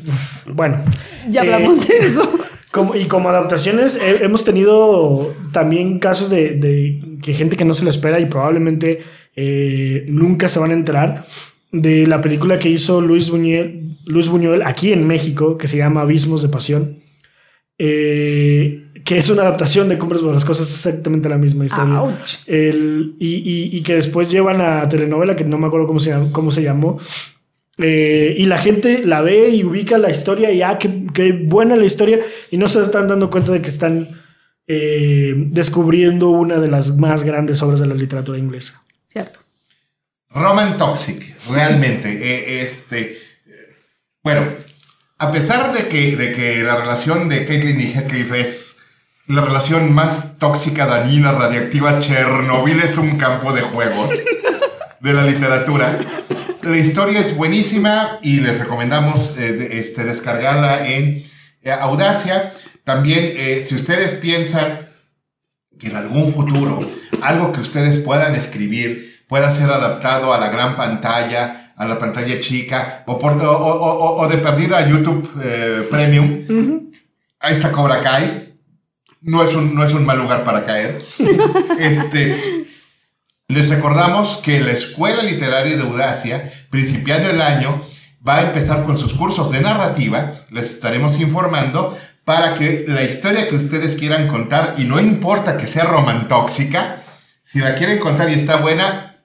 bueno. 0.52 0.82
Ya 1.28 1.42
eh, 1.42 1.52
hablamos 1.54 1.86
de 1.86 1.96
eso. 2.00 2.30
Como, 2.70 2.94
y 2.94 3.04
como 3.04 3.28
adaptaciones, 3.28 3.96
eh, 3.96 4.20
hemos 4.22 4.44
tenido 4.44 5.34
también 5.52 5.98
casos 5.98 6.30
de, 6.30 6.52
de 6.56 7.18
que 7.22 7.34
gente 7.34 7.56
que 7.56 7.64
no 7.66 7.74
se 7.74 7.84
lo 7.84 7.90
espera 7.90 8.18
y 8.18 8.26
probablemente 8.26 9.00
eh, 9.36 10.04
nunca 10.08 10.48
se 10.48 10.58
van 10.58 10.70
a 10.70 10.74
enterar 10.74 11.24
de 11.70 12.06
la 12.06 12.20
película 12.22 12.58
que 12.58 12.68
hizo 12.70 13.00
Luis 13.02 13.30
Buñuel, 13.30 13.96
Luis 14.06 14.28
Buñuel 14.28 14.62
aquí 14.64 14.92
en 14.92 15.06
México, 15.06 15.58
que 15.58 15.68
se 15.68 15.76
llama 15.76 16.00
Abismos 16.02 16.40
de 16.42 16.48
Pasión, 16.48 16.98
eh, 17.78 18.88
que 19.04 19.18
es 19.18 19.28
una 19.30 19.42
adaptación 19.42 19.88
de 19.88 19.98
Cumbres 19.98 20.22
Borrascosas, 20.22 20.68
es 20.68 20.74
exactamente 20.86 21.28
la 21.28 21.38
misma 21.38 21.64
historia. 21.64 22.00
El- 22.46 23.14
y, 23.18 23.36
y- 23.36 23.76
y 23.76 23.82
que 23.82 23.94
después 23.96 24.30
llevan 24.30 24.60
a 24.60 24.88
telenovela, 24.88 25.34
que 25.36 25.44
no 25.44 25.58
me 25.58 25.66
acuerdo 25.66 25.86
cómo 25.86 25.98
se, 26.00 26.14
cómo 26.32 26.50
se 26.52 26.62
llamó. 26.62 26.98
Eh, 27.78 28.34
y 28.38 28.44
la 28.46 28.58
gente 28.58 29.02
la 29.04 29.22
ve 29.22 29.48
y 29.48 29.64
ubica 29.64 29.98
la 29.98 30.10
historia 30.10 30.52
y 30.52 30.62
ah, 30.62 30.78
qué, 30.78 31.04
qué 31.12 31.32
buena 31.32 31.74
la 31.74 31.84
historia. 31.84 32.20
Y 32.50 32.58
no 32.58 32.68
se 32.68 32.80
están 32.82 33.08
dando 33.08 33.30
cuenta 33.30 33.50
de 33.50 33.60
que 33.62 33.68
están 33.68 34.20
eh, 34.68 35.32
descubriendo 35.36 36.28
una 36.30 36.58
de 36.60 36.68
las 36.68 36.96
más 36.98 37.24
grandes 37.24 37.60
obras 37.62 37.80
de 37.80 37.86
la 37.86 37.94
literatura 37.94 38.38
inglesa. 38.38 38.82
Cierto. 39.08 39.40
Roman 40.30 40.76
Toxic, 40.78 41.34
realmente. 41.50 42.08
eh, 42.10 42.62
este, 42.62 43.18
bueno, 44.22 44.42
a 45.22 45.30
pesar 45.30 45.72
de 45.72 45.86
que, 45.86 46.16
de 46.16 46.32
que 46.32 46.64
la 46.64 46.74
relación 46.74 47.28
de 47.28 47.44
Caitlin 47.44 47.80
y 47.80 47.92
Heathcliff 47.92 48.32
es 48.32 48.76
la 49.28 49.42
relación 49.42 49.92
más 49.92 50.36
tóxica, 50.38 50.84
dañina, 50.84 51.30
radiactiva, 51.30 52.00
Chernobyl 52.00 52.80
es 52.80 52.98
un 52.98 53.18
campo 53.18 53.52
de 53.52 53.62
juegos 53.62 54.10
de 55.00 55.12
la 55.12 55.22
literatura. 55.22 55.96
La 56.62 56.76
historia 56.76 57.20
es 57.20 57.36
buenísima 57.36 58.18
y 58.20 58.40
les 58.40 58.58
recomendamos 58.58 59.34
eh, 59.38 59.68
este, 59.74 60.02
descargarla 60.02 60.88
en 60.88 61.22
eh, 61.62 61.70
Audacia. 61.70 62.52
También, 62.82 63.32
eh, 63.36 63.64
si 63.64 63.76
ustedes 63.76 64.14
piensan 64.14 64.88
que 65.78 65.86
en 65.86 65.94
algún 65.94 66.34
futuro 66.34 66.80
algo 67.22 67.52
que 67.52 67.60
ustedes 67.60 67.98
puedan 67.98 68.34
escribir 68.34 69.24
pueda 69.28 69.52
ser 69.52 69.70
adaptado 69.70 70.34
a 70.34 70.40
la 70.40 70.48
gran 70.48 70.76
pantalla, 70.76 71.61
a 71.82 71.88
la 71.88 71.98
pantalla 71.98 72.40
chica 72.40 73.02
o, 73.06 73.18
por, 73.18 73.36
o, 73.42 74.26
de 74.28 74.38
perdida 74.38 74.78
a 74.78 74.88
YouTube 74.88 75.28
eh, 75.42 75.86
Premium. 75.90 76.90
Ahí 77.40 77.54
está 77.54 77.72
Cobra 77.72 78.00
Kai. 78.00 78.54
No 79.22 79.42
es, 79.42 79.54
un, 79.54 79.74
no 79.74 79.84
es 79.84 79.92
un 79.92 80.04
mal 80.04 80.18
lugar 80.18 80.44
para 80.44 80.64
caer. 80.64 81.02
este, 81.78 82.64
les 83.48 83.68
recordamos 83.68 84.38
que 84.38 84.60
la 84.60 84.72
Escuela 84.72 85.22
Literaria 85.22 85.76
de 85.76 85.82
Audacia, 85.82 86.52
principiando 86.70 87.30
el 87.30 87.40
año, 87.40 87.82
va 88.26 88.36
a 88.38 88.42
empezar 88.42 88.84
con 88.84 88.96
sus 88.96 89.12
cursos 89.14 89.50
de 89.50 89.60
narrativa. 89.60 90.32
Les 90.50 90.66
estaremos 90.66 91.20
informando 91.20 91.96
para 92.24 92.54
que 92.54 92.84
la 92.86 93.02
historia 93.02 93.48
que 93.48 93.56
ustedes 93.56 93.96
quieran 93.96 94.28
contar, 94.28 94.74
y 94.78 94.84
no 94.84 95.00
importa 95.00 95.56
que 95.56 95.66
sea 95.66 95.84
romantóxica, 95.84 97.02
si 97.44 97.58
la 97.58 97.74
quieren 97.74 97.98
contar 97.98 98.30
y 98.30 98.34
está 98.34 98.56
buena, 98.56 99.16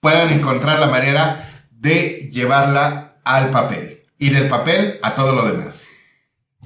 puedan 0.00 0.30
encontrar 0.30 0.78
la 0.78 0.86
manera 0.86 1.46
de 1.78 2.30
llevarla 2.32 3.18
al 3.24 3.50
papel 3.50 4.00
y 4.18 4.30
del 4.30 4.48
papel 4.48 4.98
a 5.02 5.14
todo 5.14 5.34
lo 5.34 5.46
demás. 5.46 5.84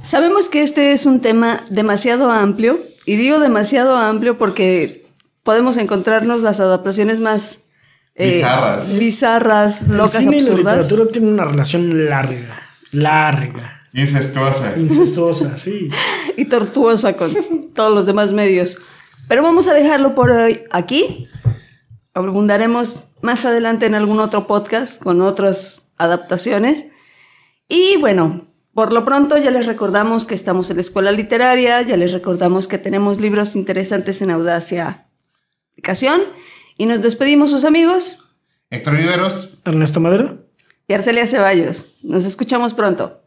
Sabemos 0.00 0.48
que 0.48 0.62
este 0.62 0.92
es 0.92 1.04
un 1.04 1.20
tema 1.20 1.66
demasiado 1.68 2.30
amplio 2.30 2.80
y 3.04 3.16
digo 3.16 3.38
demasiado 3.38 3.96
amplio 3.96 4.38
porque 4.38 5.04
podemos 5.42 5.76
encontrarnos 5.76 6.42
las 6.42 6.60
adaptaciones 6.60 7.18
más 7.18 7.64
eh, 8.14 8.36
bizarras, 8.36 8.98
bizarras 8.98 9.88
locas, 9.88 10.14
El 10.16 10.22
cine 10.22 10.36
Y 10.38 10.40
la 10.42 10.54
literatura 10.54 11.06
tiene 11.12 11.28
una 11.28 11.44
relación 11.44 12.08
larga, 12.08 12.60
larga. 12.92 13.76
Incestuosa. 13.92 14.74
Incestuosa, 14.76 15.56
sí. 15.56 15.90
y 16.36 16.44
tortuosa 16.44 17.14
con 17.16 17.32
todos 17.74 17.92
los 17.92 18.06
demás 18.06 18.32
medios. 18.32 18.78
Pero 19.28 19.42
vamos 19.42 19.68
a 19.68 19.74
dejarlo 19.74 20.14
por 20.14 20.30
hoy 20.30 20.62
aquí. 20.70 21.26
Abundaremos 22.14 23.09
más 23.22 23.44
adelante 23.44 23.86
en 23.86 23.94
algún 23.94 24.20
otro 24.20 24.46
podcast 24.46 25.02
con 25.02 25.22
otras 25.22 25.88
adaptaciones. 25.98 26.86
Y 27.68 27.96
bueno, 27.98 28.48
por 28.74 28.92
lo 28.92 29.04
pronto 29.04 29.36
ya 29.36 29.50
les 29.50 29.66
recordamos 29.66 30.24
que 30.24 30.34
estamos 30.34 30.70
en 30.70 30.76
la 30.76 30.82
escuela 30.82 31.12
literaria, 31.12 31.82
ya 31.82 31.96
les 31.96 32.12
recordamos 32.12 32.68
que 32.68 32.78
tenemos 32.78 33.20
libros 33.20 33.56
interesantes 33.56 34.22
en 34.22 34.30
Audacia 34.30 35.06
Aplicación. 35.72 36.20
Y 36.76 36.86
nos 36.86 37.02
despedimos 37.02 37.50
sus 37.50 37.64
amigos. 37.64 38.30
Héctor 38.70 38.96
Viveros. 38.96 39.58
Ernesto 39.64 40.00
Madero. 40.00 40.46
Y 40.88 40.94
Arcelia 40.94 41.26
Ceballos. 41.26 41.96
Nos 42.02 42.24
escuchamos 42.24 42.74
pronto. 42.74 43.20